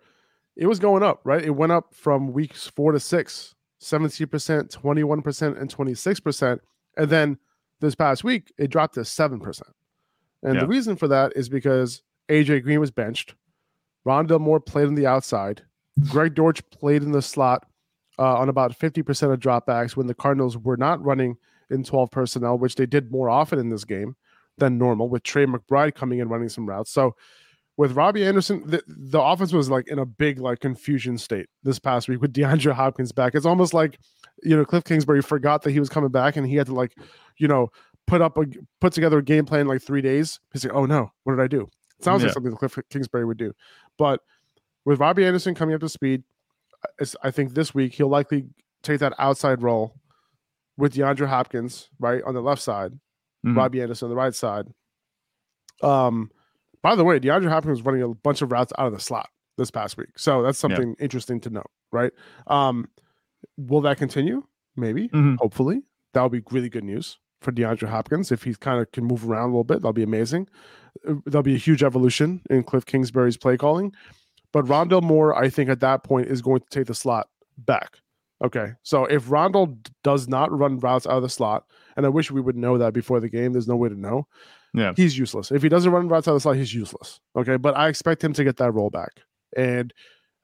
it 0.56 0.68
was 0.68 0.80
going 0.80 1.04
up, 1.04 1.22
right? 1.24 1.44
It 1.44 1.52
went 1.56 1.72
up 1.72 1.94
from 1.94 2.34
weeks 2.34 2.68
four 2.68 2.92
to 2.92 3.00
six, 3.00 3.56
17%, 3.82 4.28
21%, 4.70 5.62
and 5.62 5.74
26%. 5.74 6.60
And 6.98 7.10
then 7.10 7.38
this 7.80 7.96
past 7.96 8.24
week, 8.24 8.52
it 8.58 8.70
dropped 8.70 8.96
to 8.96 9.02
7%. 9.02 9.62
And 10.44 10.56
Yeah. 10.56 10.62
the 10.62 10.68
reason 10.68 10.96
for 10.96 11.08
that 11.08 11.34
is 11.36 11.48
because 11.48 12.02
AJ 12.30 12.64
Green 12.64 12.80
was 12.80 12.92
benched. 12.92 13.36
Rondale 14.06 14.42
Moore 14.42 14.60
played 14.60 14.88
on 14.88 14.96
the 14.96 15.08
outside. 15.08 15.64
Greg 16.10 16.34
Dortch 16.36 16.62
played 16.70 17.04
in 17.04 17.12
the 17.12 17.22
slot 17.22 17.66
uh, 18.20 18.38
on 18.38 18.50
about 18.50 18.78
50% 18.78 19.32
of 19.32 19.40
dropbacks 19.40 19.96
when 19.96 20.08
the 20.08 20.14
Cardinals 20.14 20.58
were 20.58 20.78
not 20.78 21.04
running 21.04 21.38
in 21.70 21.84
12 21.84 22.12
personnel, 22.12 22.58
which 22.58 22.76
they 22.76 22.86
did 22.86 23.12
more 23.12 23.30
often 23.30 23.60
in 23.60 23.70
this 23.70 23.84
game 23.86 24.16
than 24.58 24.78
normal, 24.78 25.10
with 25.10 25.24
Trey 25.24 25.46
McBride 25.46 25.96
coming 25.96 26.20
in 26.20 26.30
running 26.30 26.50
some 26.50 26.66
routes. 26.68 26.92
So 26.92 27.16
with 27.78 27.92
Robbie 27.92 28.26
Anderson, 28.26 28.64
the, 28.66 28.82
the 28.88 29.22
offense 29.22 29.54
was 29.54 29.70
like 29.70 29.88
in 29.88 30.00
a 30.00 30.06
big 30.06 30.40
like 30.40 30.60
confusion 30.60 31.18
state 31.18 31.48
this 31.64 31.78
past 31.80 32.08
week 32.10 32.22
with 32.22 32.34
DeAndre 32.34 32.74
Hopkins 32.74 33.12
back. 33.12 33.36
It's 33.36 33.46
almost 33.46 33.74
like 33.74 34.00
you 34.44 34.56
know 34.58 34.66
Cliff 34.66 34.84
Kingsbury 34.84 35.22
forgot 35.22 35.62
that 35.64 35.72
he 35.72 35.80
was 35.80 35.90
coming 35.90 36.10
back 36.10 36.36
and 36.38 36.48
he 36.48 36.56
had 36.56 36.68
to 36.68 36.74
like 36.74 36.94
you 37.38 37.48
know 37.48 37.70
put 38.08 38.22
up 38.22 38.38
a 38.38 38.46
put 38.82 38.94
together 38.94 39.20
a 39.20 39.24
game 39.24 39.46
plan 39.46 39.62
in 39.62 39.68
like 39.68 39.82
three 39.82 40.02
days. 40.02 40.40
He's 40.54 40.66
like, 40.66 40.74
oh 40.74 40.86
no, 40.86 41.12
what 41.24 41.36
did 41.36 41.42
I 41.44 41.48
do? 41.48 41.70
It 42.00 42.04
sounds 42.04 42.22
Yeah. 42.22 42.28
like 42.28 42.34
something 42.34 42.52
that 42.52 42.58
Cliff 42.58 42.78
Kingsbury 42.90 43.26
would 43.26 43.38
do. 43.38 43.54
But 43.98 44.22
with 44.86 45.00
Robbie 45.00 45.26
Anderson 45.26 45.54
coming 45.54 45.76
up 45.76 45.82
to 45.82 45.90
speed, 45.90 46.24
I 47.22 47.32
think 47.32 47.54
this 47.54 47.74
week 47.76 47.94
he'll 47.94 48.08
likely 48.08 48.46
take 48.84 49.00
that 49.02 49.14
outside 49.20 49.62
role 49.62 49.96
with 50.78 50.94
DeAndre 50.94 51.28
Hopkins 51.28 51.90
right 52.00 52.22
on 52.24 52.34
the 52.36 52.42
left 52.42 52.62
side, 52.62 52.94
Mhm. 53.48 53.58
Robbie 53.58 53.82
Anderson 53.82 54.06
on 54.06 54.10
the 54.10 54.16
right 54.16 54.36
side. 54.36 54.68
Um, 55.84 56.32
by 56.82 56.96
the 56.96 57.04
way, 57.04 57.20
DeAndre 57.20 57.50
Hopkins 57.50 57.80
was 57.80 57.86
running 57.86 58.02
a 58.04 58.10
bunch 58.10 58.42
of 58.42 58.52
routes 58.52 58.74
out 58.78 58.88
of 58.88 58.94
the 58.94 59.00
slot 59.00 59.30
this 59.58 59.72
past 59.72 59.98
week, 59.98 60.10
so 60.18 60.42
that's 60.44 60.58
Yeah. 60.58 60.62
something 60.62 60.96
interesting 61.00 61.40
to 61.42 61.50
note, 61.50 61.70
right? 61.92 62.12
Um, 62.48 62.90
will 63.58 63.82
that 63.82 63.98
continue? 63.98 64.44
Maybe, 64.76 65.10
Mhm. 65.10 65.38
hopefully, 65.38 65.84
that 66.14 66.22
would 66.24 66.32
be 66.32 66.44
really 66.52 66.70
good 66.70 66.84
news 66.84 67.20
for 67.42 67.52
DeAndre 67.52 67.88
Hopkins 67.90 68.32
if 68.32 68.44
he 68.44 68.54
kind 68.56 68.80
of 68.82 68.92
can 68.92 69.06
move 69.06 69.28
around 69.30 69.44
a 69.44 69.48
little 69.48 69.64
bit. 69.64 69.78
That'll 69.78 69.94
be 69.94 70.04
amazing. 70.04 70.48
Uh, 71.08 71.16
There'll 71.26 71.44
be 71.44 71.56
a 71.56 71.60
huge 71.60 71.84
evolution 71.84 72.42
in 72.50 72.64
Cliff 72.64 72.86
Kingsbury's 72.86 73.38
play 73.38 73.58
calling. 73.58 73.94
But 74.54 74.66
Rondale 74.66 75.04
Moore, 75.04 75.36
I 75.36 75.50
think 75.50 75.70
at 75.70 75.80
that 75.82 76.04
point 76.04 76.28
is 76.28 76.42
going 76.42 76.62
to 76.62 76.70
take 76.70 76.88
the 76.88 76.96
slot 76.96 77.28
back 77.58 78.00
Okay. 78.44 78.74
So 78.84 79.06
if 79.06 79.26
Rondale 79.26 79.78
does 80.04 80.28
not 80.28 80.52
run 80.52 80.80
routes 80.80 81.08
out 81.08 81.18
of 81.18 81.24
the 81.24 81.30
slot, 81.30 81.66
and 81.96 82.06
I 82.06 82.10
wish 82.10 82.30
we 82.30 82.42
would 82.42 82.56
know 82.56 82.78
that 82.78 82.94
before 82.94 83.20
the 83.20 83.30
game, 83.30 83.54
there's 83.54 83.68
no 83.68 83.76
way 83.76 83.90
to 83.90 84.00
know. 84.00 84.28
Yeah. 84.74 84.94
He's 84.96 85.18
useless. 85.18 85.52
If 85.52 85.64
he 85.64 85.70
doesn't 85.70 85.92
run 85.92 86.08
routes 86.08 86.28
out 86.28 86.32
of 86.32 86.36
the 86.36 86.42
slot, 86.42 86.56
he's 86.58 86.74
useless. 86.74 87.20
Okay. 87.36 87.58
But 87.58 87.76
I 87.76 87.88
expect 87.88 88.24
him 88.24 88.34
to 88.34 88.44
get 88.44 88.58
that 88.58 88.72
role 88.74 88.90
back. 88.90 89.22
And 89.56 89.94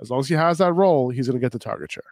as 0.01 0.09
long 0.09 0.21
as 0.21 0.27
he 0.27 0.35
has 0.35 0.57
that 0.57 0.73
role, 0.73 1.09
he's 1.09 1.27
going 1.27 1.39
to 1.39 1.43
get 1.43 1.51
the 1.51 1.59
target 1.59 1.91
share. 1.91 2.03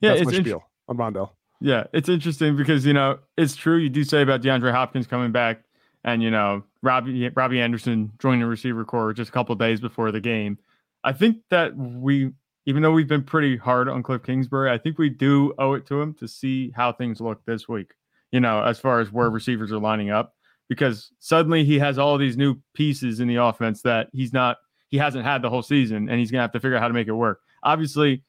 Yeah, 0.00 0.10
That's 0.10 0.22
it's 0.22 0.30
my 0.30 0.36
int- 0.36 0.46
spiel 0.46 0.62
on 0.88 0.96
Rondale. 0.96 1.30
Yeah, 1.60 1.84
it's 1.92 2.08
interesting 2.08 2.56
because 2.56 2.86
you 2.86 2.92
know 2.92 3.18
it's 3.36 3.56
true. 3.56 3.78
You 3.78 3.88
do 3.88 4.04
say 4.04 4.22
about 4.22 4.42
DeAndre 4.42 4.70
Hopkins 4.70 5.08
coming 5.08 5.32
back, 5.32 5.62
and 6.04 6.22
you 6.22 6.30
know 6.30 6.62
Robbie 6.82 7.30
Robbie 7.30 7.60
Anderson 7.60 8.12
joining 8.20 8.40
the 8.40 8.46
receiver 8.46 8.84
core 8.84 9.12
just 9.12 9.30
a 9.30 9.32
couple 9.32 9.54
days 9.56 9.80
before 9.80 10.12
the 10.12 10.20
game. 10.20 10.58
I 11.02 11.12
think 11.12 11.38
that 11.50 11.76
we, 11.76 12.32
even 12.68 12.82
though 12.82 12.92
we've 12.92 13.08
been 13.08 13.22
pretty 13.22 13.56
hard 13.56 13.88
on 13.88 14.02
Cliff 14.02 14.22
Kingsbury, 14.22 14.70
I 14.70 14.76
think 14.76 14.98
we 14.98 15.08
do 15.08 15.54
owe 15.58 15.72
it 15.72 15.86
to 15.86 16.02
him 16.02 16.12
to 16.16 16.28
see 16.28 16.70
how 16.76 16.92
things 16.92 17.18
look 17.18 17.42
this 17.46 17.66
week. 17.66 17.94
You 18.30 18.40
know, 18.40 18.62
as 18.62 18.78
far 18.78 19.00
as 19.00 19.10
where 19.10 19.30
receivers 19.30 19.72
are 19.72 19.78
lining 19.78 20.10
up, 20.10 20.34
because 20.68 21.10
suddenly 21.18 21.64
he 21.64 21.78
has 21.78 21.98
all 21.98 22.18
these 22.18 22.36
new 22.36 22.60
pieces 22.74 23.20
in 23.20 23.28
the 23.28 23.36
offense 23.36 23.80
that 23.82 24.08
he's 24.12 24.34
not, 24.34 24.58
he 24.90 24.98
hasn't 24.98 25.24
had 25.24 25.40
the 25.40 25.48
whole 25.48 25.62
season, 25.62 26.10
and 26.10 26.20
he's 26.20 26.30
gonna 26.30 26.42
have 26.42 26.52
to 26.52 26.60
figure 26.60 26.76
out 26.76 26.82
how 26.82 26.88
to 26.88 26.92
make 26.92 27.08
it 27.08 27.12
work. 27.12 27.40
Obviously, 27.62 28.22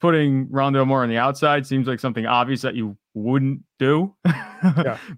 putting 0.00 0.48
Rondale 0.48 0.88
Moore 0.88 1.04
on 1.04 1.08
the 1.08 1.18
outside 1.18 1.64
seems 1.64 1.86
like 1.86 2.00
something 2.00 2.26
obvious 2.26 2.62
that 2.62 2.74
you 2.74 2.98
wouldn't 3.14 3.62
do. 3.78 4.12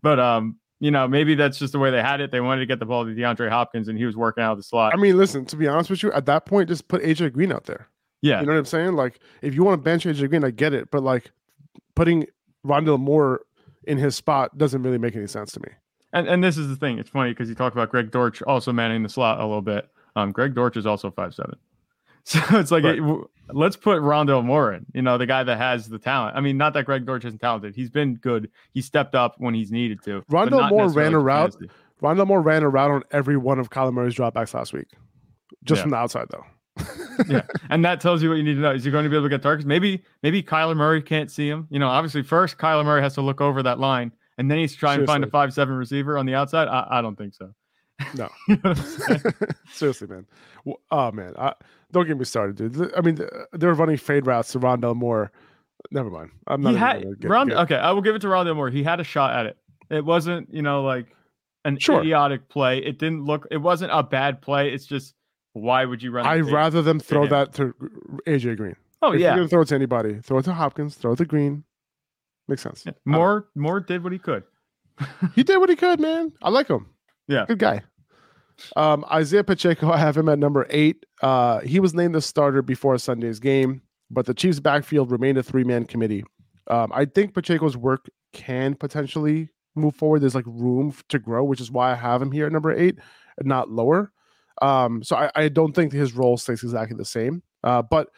But 0.02 0.20
um, 0.20 0.58
you 0.80 0.90
know, 0.90 1.08
maybe 1.08 1.34
that's 1.34 1.58
just 1.58 1.72
the 1.72 1.78
way 1.78 1.90
they 1.90 2.02
had 2.02 2.20
it. 2.20 2.30
They 2.30 2.42
wanted 2.42 2.60
to 2.60 2.66
get 2.66 2.78
the 2.78 2.84
ball 2.84 3.06
to 3.06 3.10
DeAndre 3.10 3.48
Hopkins 3.48 3.88
and 3.88 3.96
he 3.96 4.04
was 4.04 4.18
working 4.18 4.44
out 4.44 4.52
of 4.52 4.58
the 4.58 4.64
slot. 4.64 4.92
I 4.92 4.98
mean, 4.98 5.16
listen, 5.16 5.46
to 5.46 5.56
be 5.56 5.66
honest 5.66 5.88
with 5.88 6.02
you, 6.02 6.12
at 6.12 6.26
that 6.26 6.44
point, 6.44 6.68
just 6.68 6.88
put 6.88 7.02
AJ 7.02 7.32
Green 7.32 7.52
out 7.52 7.64
there. 7.64 7.88
Yeah. 8.22 8.40
You 8.40 8.46
know 8.46 8.52
what 8.52 8.58
I'm 8.58 8.64
saying? 8.64 8.94
Like, 8.94 9.20
if 9.42 9.54
you 9.54 9.62
want 9.62 9.78
to 9.78 9.82
bench 9.82 10.04
AJ 10.04 10.28
Green, 10.30 10.44
I 10.44 10.50
get 10.50 10.72
it. 10.74 10.90
But 10.90 11.02
like 11.02 11.30
putting 11.94 12.26
Rondale 12.66 12.98
Moore 12.98 13.42
in 13.84 13.98
his 13.98 14.16
spot 14.16 14.56
doesn't 14.58 14.82
really 14.82 14.98
make 14.98 15.14
any 15.14 15.26
sense 15.26 15.52
to 15.52 15.60
me. 15.60 15.68
And 16.12 16.26
and 16.28 16.42
this 16.42 16.56
is 16.56 16.68
the 16.68 16.76
thing. 16.76 16.98
It's 16.98 17.10
funny 17.10 17.30
because 17.30 17.48
you 17.48 17.54
talk 17.54 17.72
about 17.72 17.90
Greg 17.90 18.10
Dortch 18.10 18.42
also 18.42 18.72
manning 18.72 19.02
the 19.02 19.08
slot 19.08 19.38
a 19.40 19.44
little 19.44 19.62
bit. 19.62 19.88
Um, 20.16 20.32
Greg 20.32 20.54
Dortch 20.54 20.76
is 20.76 20.86
also 20.86 21.10
five 21.10 21.34
seven. 21.34 21.56
So 22.24 22.40
it's 22.58 22.72
like 22.72 22.82
Right. 22.82 22.98
it- 22.98 23.26
let's 23.52 23.76
put 23.76 24.02
Rondale 24.02 24.44
Moore 24.44 24.72
in, 24.72 24.84
you 24.92 25.00
know, 25.02 25.16
the 25.16 25.26
guy 25.26 25.44
that 25.44 25.58
has 25.58 25.88
the 25.88 26.00
talent. 26.00 26.36
I 26.36 26.40
mean, 26.40 26.56
not 26.56 26.74
that 26.74 26.84
Greg 26.84 27.06
Dortch 27.06 27.24
isn't 27.24 27.38
talented. 27.38 27.76
He's 27.76 27.90
been 27.90 28.16
good. 28.16 28.50
He 28.74 28.80
stepped 28.82 29.14
up 29.14 29.36
when 29.38 29.54
he's 29.54 29.70
needed 29.70 30.02
to. 30.06 30.22
Rondale 30.22 30.68
Moore 30.70 30.88
ran 30.88 31.14
a 31.14 31.20
route. 31.20 31.54
Rondale 32.02 32.26
Moore 32.26 32.40
ran 32.42 32.64
a 32.64 32.68
route 32.68 32.90
on 32.90 33.02
every 33.12 33.36
one 33.36 33.60
of 33.60 33.70
Kyler 33.70 33.92
Murray's 33.92 34.16
dropbacks 34.16 34.54
last 34.54 34.72
week, 34.72 34.88
just 35.62 35.78
Yeah. 35.78 35.82
from 35.82 35.90
the 35.92 35.96
outside, 35.98 36.26
though. 36.30 36.44
yeah, 37.28 37.42
and 37.70 37.84
that 37.84 38.00
tells 38.00 38.22
you 38.22 38.28
what 38.28 38.36
you 38.36 38.42
need 38.42 38.54
to 38.54 38.60
know. 38.60 38.72
Is 38.72 38.84
he 38.84 38.90
going 38.90 39.04
to 39.04 39.10
be 39.10 39.16
able 39.16 39.24
to 39.26 39.30
get 39.30 39.42
targets? 39.42 39.66
Maybe, 39.66 40.04
maybe 40.22 40.42
Kyler 40.42 40.76
Murray 40.76 41.00
can't 41.02 41.30
see 41.30 41.48
him. 41.48 41.66
You 41.70 41.78
know, 41.78 41.88
obviously, 41.88 42.22
first 42.22 42.58
Kyler 42.58 42.84
Murray 42.84 43.00
has 43.02 43.14
to 43.14 43.22
look 43.22 43.40
over 43.40 43.62
that 43.62 43.78
line, 43.78 44.12
and 44.38 44.50
then 44.50 44.58
he's 44.58 44.74
trying 44.76 45.00
to 45.00 45.06
find 45.06 45.24
a 45.24 45.26
five-seven 45.26 45.74
receiver 45.74 46.18
on 46.18 46.26
the 46.26 46.34
outside. 46.34 46.68
I, 46.68 46.86
I 46.90 47.02
don't 47.02 47.16
think 47.16 47.34
so. 47.34 47.52
No. 48.14 48.28
You 48.48 48.56
know 48.56 48.60
what 48.70 48.78
I'm 48.78 48.84
saying? 48.84 49.20
Seriously, 49.72 50.06
man. 50.08 50.26
W- 50.66 50.76
Oh 50.90 51.10
man, 51.12 51.32
I, 51.38 51.54
don't 51.92 52.06
get 52.06 52.18
me 52.18 52.24
started, 52.24 52.56
dude. 52.56 52.92
I 52.94 53.00
mean, 53.00 53.18
they're 53.52 53.72
running 53.74 53.96
fade 53.96 54.26
routes 54.26 54.52
to 54.52 54.60
Rondale 54.60 54.94
Moore. 54.96 55.32
Never 55.90 56.10
mind. 56.10 56.30
I'm 56.46 56.60
not. 56.60 56.72
he 56.72 56.76
had 56.78 57.02
get- 57.20 57.30
Rond- 57.30 57.50
get- 57.50 57.58
okay, 57.60 57.76
I 57.76 57.92
will 57.92 58.02
give 58.02 58.14
it 58.14 58.20
to 58.20 58.26
Rondale 58.28 58.54
Moore. 58.56 58.68
He 58.70 58.82
had 58.82 59.00
a 59.00 59.04
shot 59.04 59.34
at 59.34 59.46
it. 59.46 59.56
It 59.88 60.04
wasn't, 60.04 60.52
you 60.52 60.60
know, 60.62 60.82
like 60.82 61.06
an 61.64 61.78
Sure. 61.78 62.00
idiotic 62.00 62.48
play. 62.48 62.78
It 62.78 62.98
didn't 62.98 63.24
look. 63.24 63.46
It 63.50 63.56
wasn't 63.58 63.92
a 63.92 64.02
bad 64.02 64.42
play. 64.42 64.72
It's 64.72 64.84
just 64.86 65.14
why 65.56 65.84
would 65.84 66.02
you 66.02 66.10
run? 66.10 66.26
I'd 66.26 66.44
rather 66.44 66.82
them 66.82 67.00
throw 67.00 67.24
him. 67.24 67.30
that 67.30 67.54
to 67.54 67.74
AJ 68.26 68.58
Green. 68.58 68.76
Oh 69.02 69.12
if 69.12 69.20
yeah. 69.20 69.28
you're 69.28 69.36
gonna 69.36 69.48
throw 69.48 69.62
it 69.62 69.68
to 69.68 69.74
anybody, 69.74 70.20
throw 70.20 70.38
it 70.38 70.44
to 70.44 70.52
Hopkins. 70.52 70.96
Throw 70.96 71.12
it 71.12 71.16
to 71.16 71.24
Green. 71.24 71.64
Makes 72.48 72.62
sense. 72.62 72.84
Yeah. 72.84 72.92
Moore 73.04 73.48
Moore 73.54 73.80
did 73.80 74.02
what 74.04 74.12
he 74.12 74.18
could. 74.18 74.44
He 75.34 75.42
did 75.42 75.58
what 75.58 75.68
he 75.68 75.76
could, 75.76 76.00
man. 76.00 76.32
I 76.40 76.48
like 76.50 76.68
him. 76.68 76.86
Yeah. 77.28 77.44
good 77.46 77.58
guy. 77.58 77.82
Um, 78.76 79.04
Isaiah 79.10 79.44
Pacheco, 79.44 79.90
I 79.92 79.98
have 79.98 80.16
him 80.16 80.28
at 80.28 80.38
number 80.38 80.66
eight. 80.70 81.04
Uh, 81.22 81.60
he 81.60 81.80
was 81.80 81.92
named 81.92 82.14
the 82.14 82.22
starter 82.22 82.62
before 82.62 82.96
Sunday's 82.96 83.38
game, 83.38 83.82
but 84.10 84.24
the 84.24 84.32
Chiefs' 84.32 84.60
backfield 84.60 85.10
remained 85.10 85.36
a 85.36 85.42
three-man 85.42 85.84
committee. 85.84 86.24
Um, 86.68 86.90
I 86.94 87.04
think 87.04 87.34
Pacheco's 87.34 87.76
work 87.76 88.06
can 88.32 88.74
potentially 88.74 89.50
move 89.74 89.94
forward. 89.94 90.20
There's 90.20 90.34
like 90.34 90.46
room 90.46 90.94
to 91.10 91.18
grow, 91.18 91.44
which 91.44 91.60
is 91.60 91.70
why 91.70 91.92
I 91.92 91.94
have 91.94 92.22
him 92.22 92.32
here 92.32 92.46
at 92.46 92.52
number 92.52 92.72
eight 92.72 92.98
and 93.36 93.46
not 93.46 93.70
lower. 93.70 94.12
Um, 94.62 95.02
so 95.02 95.16
I, 95.16 95.30
I 95.34 95.48
don't 95.48 95.72
think 95.74 95.92
his 95.92 96.14
role 96.14 96.36
stays 96.36 96.62
exactly 96.62 96.96
the 96.96 97.04
same. 97.04 97.42
Uh, 97.64 97.82
but 97.82 98.08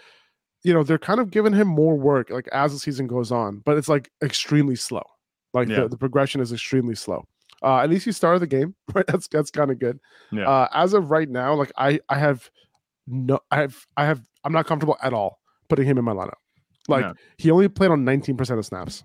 you 0.64 0.74
know, 0.74 0.82
they're 0.82 0.98
kind 0.98 1.20
of 1.20 1.30
giving 1.30 1.52
him 1.52 1.68
more 1.68 1.96
work 1.96 2.30
like 2.30 2.48
as 2.48 2.72
the 2.72 2.78
season 2.78 3.06
goes 3.06 3.30
on, 3.30 3.62
but 3.64 3.76
it's 3.78 3.88
like 3.88 4.10
extremely 4.22 4.74
slow. 4.76 5.02
Like 5.54 5.68
Yeah. 5.68 5.80
the, 5.82 5.88
the 5.90 5.96
progression 5.98 6.40
is 6.40 6.52
extremely 6.52 6.94
slow. 6.94 7.24
Uh, 7.62 7.78
at 7.78 7.90
least 7.90 8.04
he 8.04 8.12
started 8.12 8.40
the 8.40 8.46
game, 8.46 8.74
right? 8.94 9.06
That's 9.06 9.28
that's 9.28 9.50
kind 9.50 9.70
of 9.70 9.78
good. 9.78 9.98
Yeah. 10.32 10.48
Uh, 10.48 10.68
as 10.72 10.94
of 10.94 11.10
right 11.10 11.28
now, 11.28 11.54
like 11.54 11.72
I 11.76 12.00
I 12.08 12.18
have 12.18 12.50
no 13.06 13.40
I 13.50 13.60
have 13.60 13.76
I 13.96 14.04
have 14.04 14.20
I'm 14.44 14.52
not 14.52 14.66
comfortable 14.66 14.96
at 15.02 15.12
all 15.12 15.40
putting 15.68 15.86
him 15.86 15.98
in 15.98 16.04
my 16.04 16.12
lineup. 16.12 16.34
Like 16.88 17.04
No. 17.04 17.14
he 17.38 17.50
only 17.50 17.68
played 17.68 17.90
on 17.90 18.04
19% 18.04 18.58
of 18.58 18.64
snaps 18.66 19.04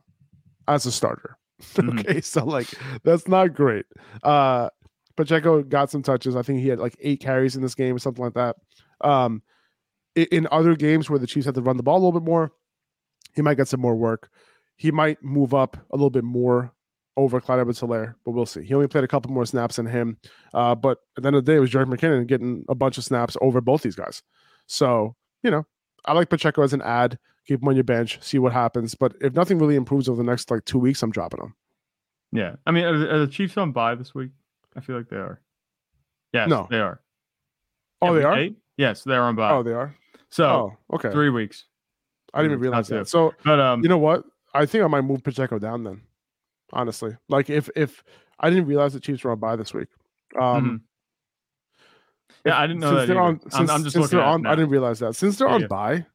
as 0.68 0.86
a 0.86 0.92
starter. 0.92 1.38
Mhm. 1.76 2.00
okay, 2.00 2.20
so 2.22 2.44
like 2.44 2.68
that's 3.04 3.28
not 3.28 3.54
great. 3.54 3.86
Uh 4.24 4.70
Pacheco 5.16 5.64
got 5.64 5.90
some 5.90 6.02
touches. 6.02 6.36
I 6.36 6.42
think 6.42 6.60
he 6.60 6.68
had 6.68 6.80
like 6.80 6.96
eight 7.00 7.20
carries 7.20 7.56
in 7.56 7.62
this 7.62 7.76
game 7.76 7.96
or 7.96 8.00
something 8.00 8.24
like 8.24 8.34
that. 8.34 8.56
Um 9.02 9.42
in 10.16 10.48
other 10.52 10.76
games 10.76 11.10
where 11.10 11.20
the 11.20 11.28
Chiefs 11.28 11.48
had 11.48 11.56
to 11.56 11.62
run 11.62 11.78
the 11.78 11.84
ball 11.84 11.96
a 11.96 12.04
little 12.04 12.20
bit 12.20 12.26
more, 12.26 12.52
he 13.36 13.42
might 13.42 13.58
get 13.58 13.68
some 13.68 13.82
more 13.82 13.96
work. 13.96 14.30
He 14.76 14.92
might 14.92 15.24
move 15.24 15.54
up 15.54 15.76
a 15.92 15.96
little 15.96 16.10
bit 16.10 16.24
more 16.24 16.72
over 17.16 17.40
Clyde 17.40 17.60
Edwards 17.60 17.80
Helaire, 17.80 18.16
but 18.26 18.32
we'll 18.32 18.46
see. 18.46 18.64
He 18.64 18.74
only 18.74 18.88
played 18.88 19.04
a 19.04 19.08
couple 19.08 19.32
more 19.32 19.46
snaps 19.46 19.76
than 19.76 19.86
him. 19.86 20.18
Uh, 20.54 20.76
but 20.76 21.00
at 21.18 21.24
the 21.24 21.28
end 21.28 21.36
of 21.36 21.46
the 21.46 21.52
day, 21.52 21.58
it 21.58 21.62
was 21.62 21.72
Jerick 21.72 21.86
McKinnon 21.86 22.28
getting 22.28 22.66
a 22.70 22.76
bunch 22.76 22.98
of 22.98 23.04
snaps 23.04 23.38
over 23.42 23.62
both 23.62 23.82
these 23.82 23.96
guys. 23.96 24.24
So, 24.68 25.16
you 25.44 25.52
know, 25.52 25.66
I 26.06 26.14
like 26.14 26.30
Pacheco 26.30 26.64
as 26.64 26.74
an 26.74 26.82
ad. 26.82 27.20
Keep 27.48 27.62
him 27.62 27.68
on 27.68 27.76
your 27.76 27.84
bench, 27.84 28.20
see 28.22 28.40
what 28.40 28.54
happens. 28.54 28.96
But 28.96 29.16
if 29.20 29.34
nothing 29.34 29.60
really 29.60 29.76
improves 29.76 30.08
over 30.08 30.18
the 30.18 30.30
next 30.30 30.50
like 30.50 30.64
two 30.64 30.80
weeks, 30.80 31.04
I'm 31.04 31.12
dropping 31.12 31.42
him. 31.42 31.56
Yeah. 32.32 32.56
I 32.66 32.72
mean, 32.72 32.86
are 32.86 33.20
the 33.20 33.28
Chiefs 33.28 33.58
on 33.58 33.74
bye 33.74 33.96
this 33.96 34.16
week? 34.16 34.32
I 34.76 34.82
feel 34.82 34.98
like 34.98 35.10
they 35.10 35.18
are. 35.18 35.40
Yes, 36.34 36.50
No. 36.50 36.68
they 36.70 36.80
are. 36.80 37.00
Oh, 38.02 38.14
Yeah, 38.14 38.20
they 38.20 38.26
are? 38.26 38.38
eight? 38.38 38.56
Yes, 38.78 39.04
they're 39.04 39.22
on 39.24 39.36
bye. 39.36 39.52
Oh, 39.52 39.64
they 39.64 39.72
are. 39.74 39.96
so 40.30 40.46
Oh, 40.92 40.96
okay. 40.96 41.12
three 41.12 41.30
weeks. 41.30 41.66
I 42.34 42.40
didn't 42.42 42.54
even 42.54 42.62
realize 42.62 42.88
that. 42.88 43.08
So 43.08 43.34
But 43.46 43.60
um, 43.60 43.84
you 43.84 43.90
know 43.90 44.00
what? 44.00 44.24
I 44.54 44.66
think 44.66 44.84
I 44.84 44.88
might 44.88 45.02
move 45.02 45.24
Pacheco 45.24 45.60
down 45.60 45.84
then. 45.84 46.02
Honestly, 46.72 47.16
like 47.30 47.50
if 47.52 47.70
if 47.76 48.04
I 48.40 48.50
didn't 48.50 48.66
realize 48.66 48.94
the 48.94 49.00
Chiefs 49.00 49.24
were 49.24 49.32
on 49.32 49.40
bye 49.40 49.56
this 49.56 49.74
week. 49.76 49.90
Um, 50.40 50.82
mhm. 50.82 50.82
yeah, 52.46 52.58
I 52.60 52.66
didn't 52.66 52.80
know 52.82 52.90
since 52.90 53.02
that. 53.02 53.06
they're 53.14 53.22
either. 53.22 53.28
on, 53.28 53.40
I'm, 53.46 53.52
since, 53.52 53.70
I'm 53.70 53.84
just 53.84 53.94
since 53.94 54.02
looking 54.04 54.18
they're 54.18 54.26
at 54.28 54.32
on, 54.34 54.42
now. 54.42 54.52
I 54.52 54.56
didn't 54.56 54.72
realize 54.72 55.00
that. 55.00 55.16
Since 55.16 55.38
they're 55.38 55.48
Yeah, 55.48 55.54
on 55.54 55.62
yeah. 55.62 55.68
bye, 55.68 56.06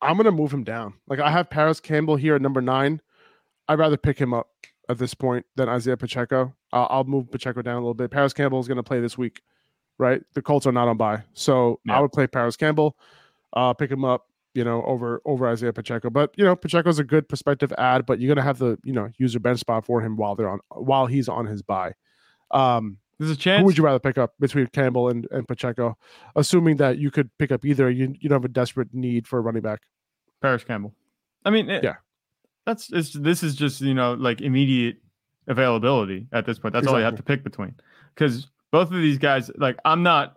I'm 0.00 0.16
gonna 0.16 0.30
move 0.30 0.52
him 0.52 0.62
down. 0.62 0.94
Like 1.08 1.18
I 1.18 1.30
have 1.32 1.50
Parris 1.50 1.80
Campbell 1.80 2.14
here 2.16 2.36
at 2.36 2.42
number 2.42 2.60
nine. 2.60 3.00
I'd 3.66 3.80
rather 3.80 3.96
pick 3.96 4.16
him 4.16 4.32
up 4.32 4.48
at 4.88 4.98
this 4.98 5.14
point 5.14 5.44
than 5.56 5.68
Isaiah 5.68 5.96
Pacheco. 5.96 6.54
Uh, 6.72 6.84
I'll 6.90 7.04
move 7.04 7.30
Pacheco 7.30 7.62
down 7.62 7.74
a 7.76 7.80
little 7.80 7.94
bit. 7.94 8.10
Parris 8.10 8.32
Campbell 8.32 8.60
is 8.60 8.68
gonna 8.68 8.82
play 8.82 9.00
this 9.00 9.16
week, 9.18 9.42
right? 9.98 10.22
The 10.34 10.42
Colts 10.42 10.66
are 10.66 10.72
not 10.72 10.88
on 10.88 10.96
bye, 10.96 11.22
so 11.34 11.80
Yeah. 11.84 11.96
I 11.98 12.00
would 12.00 12.12
play 12.12 12.26
Parris 12.26 12.56
Campbell. 12.56 12.96
Uh, 13.52 13.72
pick 13.72 13.90
him 13.90 14.04
up, 14.04 14.26
you 14.54 14.64
know, 14.64 14.82
over 14.84 15.20
over 15.24 15.46
Isaiah 15.48 15.72
Pacheco. 15.72 16.10
But 16.10 16.32
you 16.36 16.44
know, 16.44 16.54
Pacheco's 16.56 16.98
a 16.98 17.04
good 17.04 17.28
prospective 17.28 17.72
ad, 17.78 18.06
but 18.06 18.20
you're 18.20 18.28
gonna 18.34 18.44
have 18.46 18.58
to, 18.58 18.78
you 18.84 18.92
know, 18.92 19.10
use 19.18 19.32
your 19.34 19.40
bench 19.40 19.60
spot 19.60 19.84
for 19.86 20.00
him 20.00 20.16
while 20.16 20.34
they're 20.34 20.48
on 20.50 20.60
while 20.70 21.06
he's 21.06 21.28
on 21.28 21.46
his 21.46 21.62
bye. 21.62 21.92
Um, 22.50 22.98
There's 23.18 23.30
a 23.30 23.36
chance. 23.36 23.60
who 23.60 23.66
would 23.66 23.78
you 23.78 23.84
rather 23.84 23.98
pick 23.98 24.18
up 24.18 24.34
between 24.38 24.66
Campbell 24.68 25.08
and, 25.08 25.26
and 25.30 25.48
Pacheco, 25.48 25.96
assuming 26.36 26.76
that 26.76 26.98
you 26.98 27.10
could 27.10 27.30
pick 27.38 27.50
up 27.50 27.64
either? 27.64 27.90
You 27.90 28.14
you 28.20 28.28
don't 28.28 28.36
have 28.36 28.44
a 28.44 28.48
desperate 28.52 28.92
need 28.92 29.26
for 29.26 29.38
a 29.38 29.42
running 29.42 29.62
back. 29.62 29.82
Parris 30.42 30.64
Campbell. 30.64 30.94
I 31.44 31.50
mean, 31.50 31.70
it- 31.70 31.82
Yeah. 31.82 31.96
That's 32.66 32.92
it's, 32.92 33.12
this 33.12 33.42
is 33.42 33.54
just 33.54 33.80
you 33.80 33.94
know 33.94 34.14
like 34.14 34.40
immediate 34.40 34.96
availability 35.48 36.26
at 36.32 36.44
this 36.44 36.58
point. 36.58 36.74
That's 36.74 36.86
all 36.86 36.98
you 36.98 37.04
have 37.04 37.16
to 37.16 37.22
pick 37.22 37.44
between 37.44 37.74
because 38.14 38.48
both 38.72 38.90
of 38.90 38.96
these 38.96 39.18
guys, 39.18 39.50
like 39.56 39.76
I'm 39.84 40.02
not 40.02 40.36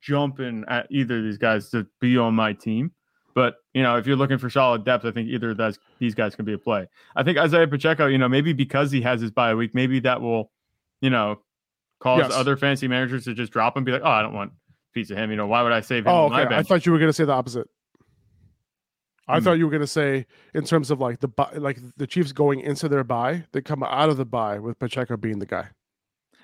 jumping 0.00 0.64
at 0.68 0.86
either 0.90 1.18
of 1.18 1.24
these 1.24 1.38
guys 1.38 1.70
to 1.70 1.86
be 2.00 2.18
on 2.18 2.34
my 2.34 2.52
team, 2.52 2.90
but 3.34 3.54
you 3.72 3.82
know 3.82 3.96
if 3.96 4.06
you're 4.06 4.16
looking 4.16 4.38
for 4.38 4.50
solid 4.50 4.84
depth, 4.84 5.04
I 5.04 5.12
think 5.12 5.28
either 5.28 5.50
of 5.50 5.56
those 5.56 5.78
these 6.00 6.14
guys 6.14 6.34
can 6.34 6.44
be 6.44 6.52
a 6.52 6.58
play. 6.58 6.88
I 7.14 7.22
think 7.22 7.38
Isaiah 7.38 7.68
Pacheco, 7.68 8.06
you 8.06 8.18
know, 8.18 8.28
maybe 8.28 8.52
because 8.52 8.90
he 8.90 9.00
has 9.02 9.20
his 9.20 9.30
bye 9.30 9.54
week, 9.54 9.74
maybe 9.74 10.00
that 10.00 10.20
will, 10.20 10.50
you 11.00 11.10
know, 11.10 11.40
cause 12.00 12.18
Yes. 12.18 12.32
other 12.32 12.56
fancy 12.56 12.88
managers 12.88 13.24
to 13.24 13.34
just 13.34 13.52
drop 13.52 13.76
him, 13.76 13.80
and 13.80 13.86
be 13.86 13.92
like, 13.92 14.02
oh, 14.04 14.10
I 14.10 14.22
don't 14.22 14.34
want 14.34 14.50
a 14.50 14.92
piece 14.92 15.10
of 15.10 15.16
him. 15.16 15.30
You 15.30 15.36
know, 15.36 15.46
why 15.46 15.62
would 15.62 15.72
I 15.72 15.80
save 15.80 16.06
him 16.06 16.12
Oh, 16.12 16.26
okay. 16.26 16.52
I 16.52 16.62
thought 16.64 16.84
you 16.84 16.90
were 16.90 16.98
gonna 16.98 17.12
say 17.12 17.24
the 17.24 17.32
opposite. 17.32 17.68
I 19.32 19.38
Hmm. 19.38 19.44
thought 19.44 19.52
you 19.58 19.64
were 19.66 19.72
gonna 19.72 19.86
say 19.86 20.26
in 20.54 20.64
terms 20.64 20.90
of 20.90 21.00
like 21.00 21.20
the 21.20 21.28
like 21.56 21.78
the 21.96 22.06
Chiefs 22.06 22.32
going 22.32 22.60
into 22.60 22.88
their 22.88 23.04
bye, 23.04 23.44
they 23.52 23.60
come 23.62 23.82
out 23.82 24.08
of 24.10 24.16
the 24.16 24.24
bye 24.24 24.58
with 24.58 24.78
Pacheco 24.78 25.16
being 25.16 25.38
the 25.38 25.46
guy. 25.46 25.68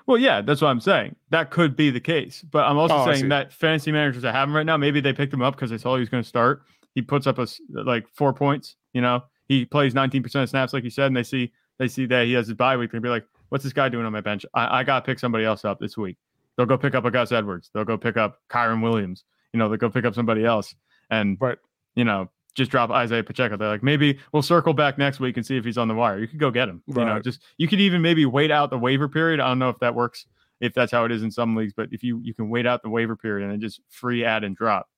Well, 0.07 0.17
yeah, 0.19 0.41
that's 0.41 0.63
what 0.63 0.69
I'm 0.69 0.81
saying. 0.81 1.17
That 1.31 1.51
could 1.51 1.77
be 1.77 1.91
the 1.91 2.01
case, 2.01 2.43
but 2.43 2.65
I'm 2.65 2.79
also 2.79 2.97
Oh, 2.97 3.13
saying 3.13 3.29
that 3.29 3.53
fantasy 3.53 3.93
managers 3.93 4.23
that 4.23 4.35
have 4.35 4.49
him 4.49 4.57
right 4.57 4.65
now, 4.65 4.79
maybe 4.79 5.01
they 5.01 5.13
picked 5.13 5.35
him 5.35 5.43
up 5.43 5.55
because 5.55 5.69
they 5.71 5.77
saw 5.77 5.97
he 5.97 6.01
was 6.01 6.09
going 6.09 6.23
to 6.23 6.29
start. 6.29 6.63
He 6.95 7.03
puts 7.03 7.27
up 7.27 7.39
a 7.39 7.47
like 7.71 8.09
four 8.15 8.33
points. 8.33 8.77
You 8.95 9.03
know, 9.03 9.25
he 9.49 9.67
plays 9.67 9.93
19% 9.93 10.43
of 10.43 10.49
snaps, 10.49 10.73
like 10.73 10.83
you 10.85 10.89
said, 10.91 11.07
and 11.09 11.17
they 11.17 11.23
see 11.23 11.53
they 11.79 11.89
see 11.89 12.07
that 12.07 12.25
he 12.27 12.33
has 12.33 12.47
his 12.49 12.57
bye 12.57 12.77
week, 12.77 12.91
they'll 12.91 13.03
be 13.03 13.11
like, 13.11 13.27
"What's 13.51 13.65
this 13.65 13.73
guy 13.75 13.89
doing 13.91 14.07
on 14.07 14.13
my 14.13 14.23
bench? 14.23 14.47
I, 14.55 14.79
I 14.81 14.83
got 14.85 15.01
to 15.01 15.07
pick 15.07 15.19
somebody 15.19 15.45
else 15.45 15.65
up 15.67 15.79
this 15.79 15.97
week." 15.99 16.17
They'll 16.57 16.67
go 16.67 16.79
pick 16.79 16.95
up 16.95 17.05
a 17.05 17.11
Gus 17.11 17.31
Edwards. 17.31 17.71
They'll 17.75 17.85
go 17.85 17.97
pick 17.99 18.17
up 18.17 18.39
Kyren 18.49 18.83
Williams. 18.83 19.25
You 19.53 19.59
know, 19.59 19.69
they'll 19.69 19.77
go 19.79 19.91
pick 19.91 20.05
up 20.07 20.15
somebody 20.15 20.45
else, 20.45 20.75
and 21.11 21.37
Right. 21.39 21.59
you 21.95 22.05
know, 22.05 22.31
just 22.59 22.71
drop 22.71 22.91
Isaiah 22.91 23.23
Pacheco. 23.23 23.57
They're 23.57 23.69
like, 23.69 23.83
maybe 23.83 24.19
we'll 24.33 24.43
circle 24.43 24.75
back 24.75 24.99
next 24.99 25.21
week 25.21 25.37
and 25.39 25.47
see 25.47 25.57
if 25.57 25.65
he's 25.65 25.79
on 25.79 25.89
the 25.89 25.95
wire. 25.95 26.19
You 26.19 26.27
could 26.29 26.41
go 26.41 26.51
get 26.51 26.69
him. 26.69 26.83
You 26.89 26.95
know, 26.97 27.21
just 27.21 27.41
you 27.57 27.69
could 27.69 27.81
even 27.81 28.03
maybe 28.03 28.27
wait 28.27 28.51
out 28.51 28.69
the 28.71 28.79
waiver 28.79 29.09
period. 29.09 29.41
I 29.41 29.49
don't 29.49 29.59
know 29.61 29.71
if 29.71 29.79
that 29.79 29.95
works, 29.95 30.27
if 30.61 30.75
that's 30.75 30.93
how 30.93 31.05
it 31.07 31.13
is 31.13 31.23
in 31.23 31.31
some 31.31 31.55
leagues, 31.57 31.73
but 31.75 31.89
if 31.93 32.03
you 32.03 32.21
you 32.23 32.35
can 32.35 32.51
wait 32.51 32.67
out 32.67 32.83
the 32.83 32.91
waiver 32.91 33.17
period 33.17 33.45
and 33.45 33.53
then 33.53 33.61
just 33.61 33.81
free 33.89 34.25
add 34.25 34.45
and 34.45 34.55
drop, 34.57 34.89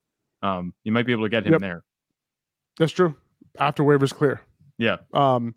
um, 0.43 0.73
you 0.83 0.91
might 0.91 1.07
be 1.07 1.13
able 1.13 1.25
to 1.25 1.29
get 1.29 1.47
him 1.47 1.53
Yep. 1.53 1.61
there. 1.61 1.85
That's 2.79 2.93
true. 2.93 3.15
After 3.59 3.83
waivers 3.85 4.15
clear. 4.15 4.41
Yeah. 4.79 4.97
Um, 5.13 5.55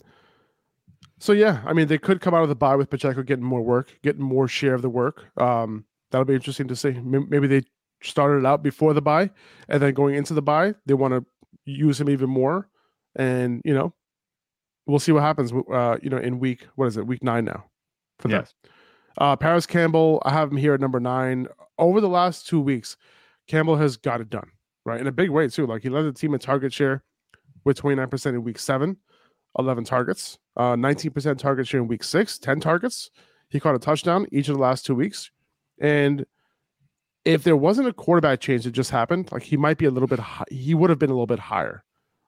so 1.19 1.31
yeah, 1.31 1.61
I 1.65 1.71
mean, 1.71 1.87
they 1.87 1.97
could 1.97 2.19
come 2.19 2.33
out 2.33 2.43
of 2.43 2.49
the 2.49 2.55
buy 2.55 2.75
with 2.75 2.89
Pacheco 2.89 3.23
getting 3.23 3.45
more 3.45 3.61
work, 3.61 3.97
getting 4.03 4.21
more 4.23 4.47
share 4.49 4.73
of 4.73 4.81
the 4.81 4.89
work. 4.89 5.25
Um, 5.37 5.85
that'll 6.11 6.25
be 6.25 6.33
interesting 6.35 6.67
to 6.67 6.75
see. 6.75 6.91
Maybe 6.91 7.47
they 7.47 7.61
started 8.01 8.39
it 8.39 8.45
out 8.45 8.61
before 8.61 8.93
the 8.93 9.01
buy, 9.01 9.29
and 9.69 9.81
then 9.81 9.93
going 9.93 10.15
into 10.15 10.33
the 10.33 10.41
buy, 10.41 10.75
they 10.85 10.93
want 10.93 11.13
to 11.13 11.23
use 11.65 11.99
him 11.99 12.09
even 12.09 12.29
more. 12.29 12.69
And 13.15 13.61
you 13.63 13.73
know, 13.73 13.93
we'll 14.85 14.99
see 14.99 15.11
what 15.11 15.23
happens. 15.23 15.51
Uh, 15.51 15.97
you 16.01 16.09
know, 16.09 16.17
in 16.17 16.39
week 16.39 16.67
what 16.75 16.87
is 16.87 16.97
it? 16.97 17.07
Week 17.07 17.23
nine 17.23 17.45
now. 17.45 17.65
For. 18.19 18.29
Yes. 18.29 18.53
Uh, 19.17 19.35
Parris 19.35 19.65
Campbell, 19.65 20.21
I 20.25 20.31
have 20.31 20.51
him 20.51 20.57
here 20.57 20.73
at 20.73 20.81
number 20.81 20.99
nine. 20.99 21.47
Over 21.77 22.01
the 22.01 22.09
last 22.09 22.47
two 22.47 22.59
weeks, 22.59 22.97
Campbell 23.47 23.75
has 23.75 23.97
got 23.97 24.21
it 24.21 24.29
done, 24.29 24.49
right? 24.85 24.99
In 24.99 25.07
a 25.07 25.11
big 25.11 25.29
way, 25.29 25.47
too. 25.47 25.67
Like 25.67 25.83
he 25.83 25.89
led 25.89 26.03
the 26.03 26.13
team 26.13 26.33
in 26.33 26.39
target 26.39 26.73
share 26.73 27.03
with 27.63 27.79
29% 27.79 28.25
in 28.27 28.43
week 28.43 28.59
seven, 28.59 28.97
11 29.59 29.83
targets, 29.83 30.39
uh, 30.57 30.73
19% 30.73 31.37
target 31.37 31.67
share 31.67 31.81
in 31.81 31.87
week 31.87 32.03
six, 32.03 32.37
10 32.39 32.59
targets. 32.59 33.11
He 33.49 33.59
caught 33.59 33.75
a 33.75 33.79
touchdown 33.79 34.25
each 34.31 34.49
of 34.49 34.55
the 34.55 34.61
last 34.61 34.85
two 34.85 34.95
weeks. 34.95 35.29
And 35.79 36.25
if 37.25 37.43
there 37.43 37.55
wasn't 37.55 37.87
a 37.87 37.93
quarterback 37.93 38.39
change 38.41 38.63
that 38.65 38.71
just 38.71 38.91
happened, 38.91 39.31
like 39.31 39.43
he 39.43 39.57
might 39.57 39.77
be 39.77 39.85
a 39.85 39.91
little 39.91 40.07
bit, 40.07 40.19
hi- 40.19 40.43
he 40.49 40.73
would 40.73 40.89
have 40.89 40.99
been 40.99 41.09
a 41.09 41.13
little 41.13 41.27
bit 41.27 41.39
higher 41.39 41.83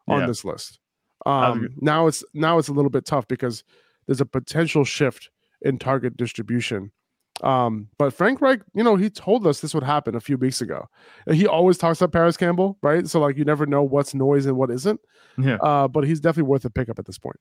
on 0.08 0.22
Yeah. 0.22 0.28
this 0.28 0.46
list. 0.46 0.80
I 1.26 1.48
Um, 1.48 1.70
now 1.82 2.08
it's 2.08 2.24
now 2.34 2.58
it's 2.60 2.68
a 2.68 2.74
little 2.74 2.92
bit 2.92 3.06
tough 3.06 3.28
because 3.28 3.64
there's 4.06 4.22
a 4.22 4.26
potential 4.26 4.84
shift 4.86 5.30
in 5.62 5.80
target 5.80 6.16
distribution. 6.18 6.92
Um, 7.44 7.90
but 7.98 8.14
Frank 8.14 8.40
Reich, 8.40 8.62
you 8.74 8.84
know, 8.84 8.96
he 8.96 9.10
told 9.10 9.46
us 9.46 9.60
this 9.60 9.74
would 9.74 9.84
happen 9.84 10.16
a 10.16 10.22
few 10.22 10.38
weeks 10.38 10.62
ago. 10.62 10.86
And 11.28 11.36
He 11.36 11.46
always 11.48 11.78
talks 11.78 12.00
about 12.00 12.14
Parris 12.14 12.38
Campbell, 12.38 12.78
right? 12.82 13.06
So 13.08 13.20
like 13.20 13.36
you 13.38 13.44
never 13.44 13.66
know 13.66 13.84
what's 13.84 14.14
noise 14.14 14.46
and 14.46 14.56
what 14.56 14.70
isn't. 14.72 15.02
Yeah. 15.38 15.56
Uh, 15.62 15.88
but 15.90 16.06
he's 16.06 16.22
definitely 16.22 16.50
worth 16.50 16.64
a 16.64 16.70
pickup 16.70 16.98
at 17.00 17.06
this 17.06 17.18
point. 17.18 17.38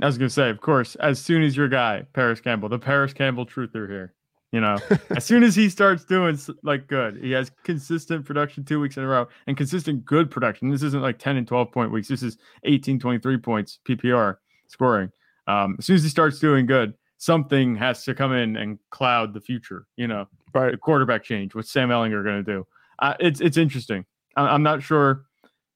I 0.00 0.06
was 0.06 0.16
gonna 0.16 0.30
say, 0.30 0.48
of 0.48 0.60
course, 0.62 0.94
as 0.96 1.20
soon 1.20 1.42
as 1.42 1.56
your 1.56 1.68
guy, 1.68 2.06
Parris 2.14 2.40
Campbell, 2.40 2.70
the 2.70 2.78
Parris 2.78 3.12
Campbell 3.12 3.44
truther 3.44 3.86
here, 3.88 4.14
you 4.52 4.60
know, 4.60 4.76
as 5.10 5.24
soon 5.24 5.42
as 5.42 5.56
he 5.56 5.68
starts 5.68 6.04
doing 6.04 6.38
like 6.62 6.86
good, 6.86 7.18
he 7.22 7.32
has 7.32 7.50
consistent 7.64 8.24
production 8.24 8.64
two 8.64 8.80
weeks 8.80 8.96
in 8.96 9.02
a 9.02 9.06
row 9.06 9.26
and 9.46 9.56
consistent 9.56 10.04
good 10.04 10.30
production. 10.30 10.68
This 10.70 10.82
isn't 10.82 11.02
like 11.02 11.18
10 11.18 11.36
and 11.38 11.48
12 11.48 11.72
point 11.72 11.90
weeks. 11.90 12.08
This 12.08 12.22
is 12.22 12.38
18, 12.64 13.00
23 13.00 13.38
points 13.38 13.78
PPR 13.88 14.36
scoring. 14.68 15.10
Um, 15.46 15.76
as 15.78 15.86
soon 15.86 15.96
as 15.96 16.02
he 16.02 16.08
starts 16.08 16.38
doing 16.38 16.66
good, 16.66 16.94
something 17.18 17.74
has 17.76 18.04
to 18.04 18.14
come 18.14 18.32
in 18.32 18.56
and 18.56 18.78
cloud 18.90 19.32
the 19.34 19.40
future, 19.40 19.86
you 19.96 20.06
know, 20.06 20.26
Right. 20.54 20.72
the 20.72 20.76
quarterback 20.76 21.22
change, 21.24 21.54
what 21.54 21.66
Sam 21.66 21.88
Ehlinger 21.88 22.22
going 22.22 22.44
to 22.44 22.52
do. 22.52 22.66
Uh, 22.98 23.14
it's, 23.18 23.40
it's 23.40 23.56
interesting. 23.56 24.04
I, 24.36 24.42
I'm 24.42 24.62
not 24.62 24.82
sure. 24.82 25.24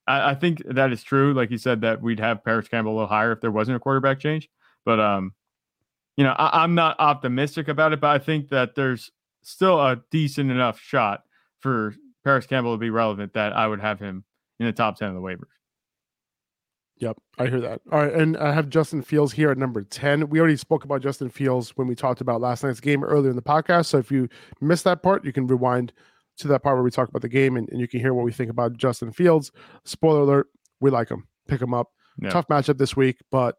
I, 0.06 0.30
I 0.30 0.34
think 0.34 0.62
that 0.66 0.92
is 0.92 1.02
true. 1.02 1.32
Like 1.32 1.50
you 1.50 1.56
said, 1.56 1.80
that 1.80 2.02
we'd 2.02 2.20
have 2.20 2.44
Parris 2.44 2.68
Campbell 2.68 2.92
a 2.92 2.94
little 2.94 3.08
higher 3.08 3.32
if 3.32 3.40
there 3.40 3.50
wasn't 3.50 3.76
a 3.76 3.80
quarterback 3.80 4.20
change. 4.20 4.50
But 4.84 5.00
um, 5.00 5.32
you 6.16 6.24
know, 6.24 6.32
I, 6.32 6.62
I'm 6.62 6.74
not 6.74 6.96
optimistic 6.98 7.68
about 7.68 7.92
it. 7.92 8.00
But 8.00 8.10
I 8.10 8.18
think 8.18 8.48
that 8.48 8.74
there's 8.74 9.10
still 9.42 9.80
a 9.80 10.02
decent 10.10 10.50
enough 10.50 10.80
shot 10.80 11.22
for 11.60 11.94
Parris 12.24 12.46
Campbell 12.46 12.74
to 12.74 12.78
be 12.78 12.90
relevant 12.90 13.34
that 13.34 13.52
I 13.52 13.66
would 13.66 13.80
have 13.80 14.00
him 14.00 14.24
in 14.58 14.66
the 14.66 14.72
top 14.72 14.98
ten 14.98 15.08
of 15.08 15.14
the 15.14 15.20
waivers. 15.20 15.44
Yep, 16.98 17.18
I 17.38 17.46
hear 17.46 17.60
that. 17.60 17.82
All 17.92 18.00
right, 18.00 18.12
and 18.12 18.38
I 18.38 18.52
have 18.52 18.70
Justin 18.70 19.02
Fields 19.02 19.30
here 19.30 19.50
at 19.50 19.58
number 19.58 19.82
10. 19.82 20.30
We 20.30 20.38
already 20.40 20.56
spoke 20.56 20.84
about 20.84 21.02
Justin 21.02 21.28
Fields 21.28 21.76
when 21.76 21.86
we 21.86 21.94
talked 21.94 22.22
about 22.22 22.40
last 22.40 22.64
night's 22.64 22.80
game 22.80 23.04
earlier 23.04 23.28
in 23.28 23.36
the 23.36 23.42
podcast. 23.42 23.86
So 23.86 23.98
if 23.98 24.10
you 24.10 24.30
missed 24.62 24.84
that 24.84 25.02
part, 25.02 25.22
you 25.22 25.32
can 25.32 25.46
rewind 25.46 25.92
to 26.38 26.48
that 26.48 26.62
part 26.62 26.76
where 26.76 26.82
we 26.82 26.90
talk 26.90 27.08
about 27.08 27.20
the 27.20 27.28
game 27.28 27.56
and, 27.56 27.68
and 27.68 27.80
you 27.80 27.88
can 27.88 28.00
hear 28.00 28.14
what 28.14 28.24
we 28.24 28.32
think 28.32 28.50
about 28.50 28.78
Justin 28.78 29.12
Fields. 29.12 29.52
Spoiler 29.84 30.20
alert, 30.20 30.48
we 30.80 30.90
like 30.90 31.10
him. 31.10 31.26
Pick 31.48 31.60
him 31.60 31.74
up. 31.74 31.88
Yeah. 32.18 32.30
Tough 32.30 32.48
matchup 32.48 32.78
this 32.78 32.96
week, 32.96 33.18
but 33.30 33.56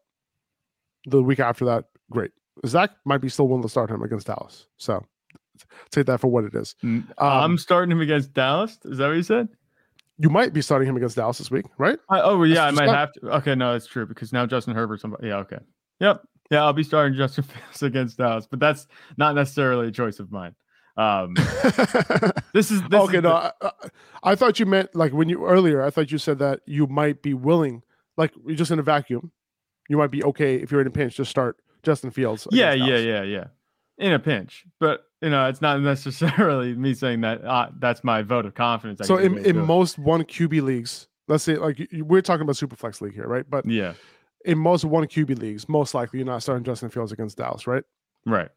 the 1.06 1.22
week 1.22 1.38
after 1.38 1.64
that, 1.66 1.84
great. 2.10 2.32
Zach 2.66 2.90
might 3.04 3.18
be 3.20 3.28
still 3.28 3.48
willing 3.48 3.62
to 3.62 3.68
start 3.68 3.90
him 3.90 4.02
against 4.02 4.26
Dallas. 4.26 4.66
So 4.76 5.04
take 5.90 6.06
that 6.06 6.20
for 6.20 6.28
what 6.28 6.44
it 6.44 6.54
is. 6.54 6.74
Um, 6.82 7.04
I'm 7.18 7.58
starting 7.58 7.90
him 7.92 8.00
against 8.00 8.32
Dallas. 8.32 8.78
Is 8.84 8.98
that 8.98 9.08
what 9.08 9.16
you 9.16 9.22
said? 9.22 9.48
You 10.18 10.28
might 10.30 10.52
be 10.52 10.60
starting 10.62 10.88
him 10.88 10.96
against 10.96 11.14
Dallas 11.16 11.38
this 11.38 11.50
week, 11.50 11.66
right? 11.78 11.98
I, 12.10 12.20
oh 12.20 12.42
yeah, 12.42 12.64
I 12.64 12.70
might 12.72 12.86
not- 12.86 12.94
have 12.96 13.12
to. 13.14 13.28
Okay, 13.36 13.54
no, 13.54 13.72
that's 13.72 13.86
true 13.86 14.04
because 14.06 14.32
now 14.32 14.46
Justin 14.46 14.74
Herbert's 14.74 15.02
somebody. 15.02 15.28
Yeah, 15.28 15.36
okay. 15.38 15.58
Yep. 16.00 16.22
Yeah, 16.50 16.64
I'll 16.64 16.72
be 16.72 16.82
starting 16.82 17.16
Justin 17.16 17.44
Fields 17.44 17.82
against 17.82 18.18
Dallas, 18.18 18.46
but 18.50 18.58
that's 18.58 18.86
not 19.16 19.34
necessarily 19.34 19.88
a 19.88 19.90
choice 19.92 20.18
of 20.18 20.32
mine. 20.32 20.54
Um, 20.96 21.34
this 22.52 22.70
is 22.72 22.82
this 22.88 23.00
okay, 23.00 23.18
is 23.18 23.22
no, 23.22 23.30
the- 23.30 23.34
I, 23.34 23.52
I- 23.62 23.72
I 24.24 24.34
thought 24.34 24.58
you 24.58 24.66
meant 24.66 24.94
like 24.96 25.12
when 25.12 25.28
you 25.28 25.46
earlier. 25.46 25.82
I 25.82 25.90
thought 25.90 26.10
you 26.10 26.18
said 26.18 26.40
that 26.40 26.60
you 26.66 26.88
might 26.88 27.22
be 27.22 27.34
willing, 27.34 27.82
like 28.16 28.32
you're 28.44 28.56
just 28.56 28.72
in 28.72 28.80
a 28.80 28.82
vacuum. 28.82 29.30
You 29.88 29.96
might 29.96 30.10
be 30.10 30.24
okay 30.24 30.56
if 30.56 30.72
you're 30.72 30.80
in 30.80 30.86
a 30.88 30.90
pinch, 30.90 31.14
just 31.16 31.30
start 31.30 31.56
Justin 31.82 32.10
Fields. 32.10 32.46
yeah, 32.50 32.72
yeah, 32.72 32.96
yeah, 32.96 33.22
yeah. 33.22 33.44
In 33.98 34.12
a 34.12 34.18
pinch, 34.18 34.64
but 34.78 35.04
you 35.20 35.30
know, 35.30 35.46
it's 35.48 35.60
not 35.60 35.80
necessarily 35.80 36.74
me 36.76 36.94
saying 36.94 37.22
that. 37.22 37.44
Uh, 37.44 37.70
that's 37.80 38.04
my 38.04 38.22
vote 38.22 38.46
of 38.46 38.54
confidence. 38.54 39.00
I 39.00 39.04
So 39.04 39.16
in, 39.16 39.38
in 39.38 39.58
most 39.58 39.98
one 39.98 40.22
QB 40.22 40.62
leagues, 40.62 41.08
let's 41.26 41.42
say 41.42 41.56
like 41.56 41.84
we're 41.92 42.22
talking 42.22 42.42
about 42.42 42.54
Superflex 42.56 43.00
league 43.00 43.14
here, 43.14 43.26
right? 43.26 43.44
But 43.48 43.66
yeah, 43.66 43.94
in 44.44 44.56
most 44.58 44.84
one 44.84 45.04
QB 45.06 45.40
leagues, 45.40 45.68
most 45.68 45.94
likely 45.94 46.20
you're 46.20 46.26
not 46.26 46.42
starting 46.44 46.62
Justin 46.64 46.90
Fields 46.90 47.10
against 47.10 47.36
Dallas, 47.38 47.66
right? 47.66 47.82
right. 48.24 48.48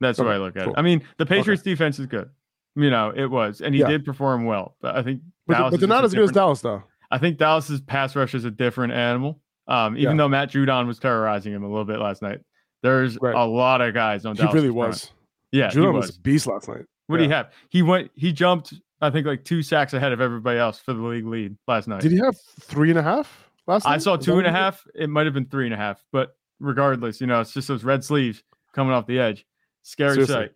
That's 0.00 0.16
the 0.18 0.24
way 0.24 0.34
I 0.34 0.38
look 0.38 0.56
at 0.56 0.62
cool. 0.64 0.72
it. 0.74 0.78
I 0.78 0.82
mean, 0.82 1.02
the 1.18 1.26
Patriots 1.26 1.62
defense 1.62 1.98
is 1.98 2.06
good. 2.06 2.30
You 2.76 2.88
know, 2.88 3.12
it 3.14 3.26
was, 3.26 3.60
and 3.60 3.74
he 3.74 3.80
Yeah. 3.80 3.88
did 3.88 4.04
perform 4.04 4.44
well. 4.44 4.76
But 4.80 4.96
I 4.96 5.02
think 5.02 5.20
But, 5.46 5.54
Dallas 5.54 5.70
but 5.72 5.80
they're 5.80 5.88
not 5.88 6.04
as 6.04 6.14
good 6.14 6.22
as 6.24 6.30
Dallas, 6.32 6.60
though. 6.60 6.84
I 7.10 7.18
think 7.18 7.36
Dallas's 7.36 7.80
pass 7.80 8.14
rush 8.14 8.34
is 8.34 8.44
a 8.44 8.50
different 8.50 8.92
animal. 8.92 9.40
Um, 9.66 9.96
even 9.96 10.12
Yeah. 10.12 10.18
though 10.22 10.28
Matt 10.28 10.50
Judon 10.52 10.86
was 10.86 10.98
terrorizing 11.00 11.52
him 11.52 11.64
a 11.64 11.68
little 11.68 11.84
bit 11.84 11.98
last 11.98 12.22
night, 12.22 12.40
there's 12.82 13.18
Right. 13.20 13.34
a 13.34 13.44
lot 13.44 13.80
of 13.80 13.94
guys 13.94 14.24
on 14.26 14.36
He 14.36 14.42
Dallas. 14.42 14.54
really 14.54 14.70
was. 14.70 15.10
Yeah, 15.52 15.70
he 15.70 15.80
was. 15.80 16.08
was 16.08 16.16
a 16.16 16.20
beast 16.20 16.46
last 16.46 16.68
night. 16.68 16.84
What 17.06 17.16
do 17.18 17.22
you 17.24 17.30
have? 17.30 17.50
He 17.70 17.82
went. 17.82 18.10
He 18.14 18.32
jumped. 18.32 18.74
I 19.00 19.10
think 19.10 19.26
like 19.26 19.44
two 19.44 19.62
sacks 19.62 19.94
ahead 19.94 20.12
of 20.12 20.20
everybody 20.20 20.58
else 20.58 20.78
for 20.80 20.92
the 20.92 21.00
league 21.02 21.26
lead 21.26 21.56
last 21.66 21.88
night. 21.88 22.00
Did 22.02 22.12
he 22.12 22.18
have 22.18 22.36
three 22.60 22.90
and 22.90 22.98
a 22.98 23.02
half 23.02 23.48
last 23.66 23.84
night? 23.86 23.94
I 23.94 23.98
saw 23.98 24.16
two 24.16 24.38
and 24.38 24.46
a 24.46 24.50
he 24.50 24.54
did? 24.56 24.58
It 24.94 25.08
might 25.08 25.24
have 25.26 25.34
been 25.34 25.46
three 25.46 25.64
and 25.66 25.72
a 25.74 25.76
half, 25.76 26.04
but 26.12 26.36
regardless, 26.60 27.20
you 27.20 27.26
know, 27.26 27.40
it's 27.40 27.52
just 27.52 27.68
those 27.68 27.84
red 27.84 28.04
sleeves 28.04 28.42
coming 28.74 28.92
off 28.92 29.06
the 29.06 29.18
edge. 29.20 29.46
Scary 29.84 30.14
Seriously. 30.14 30.34
sight. 30.34 30.50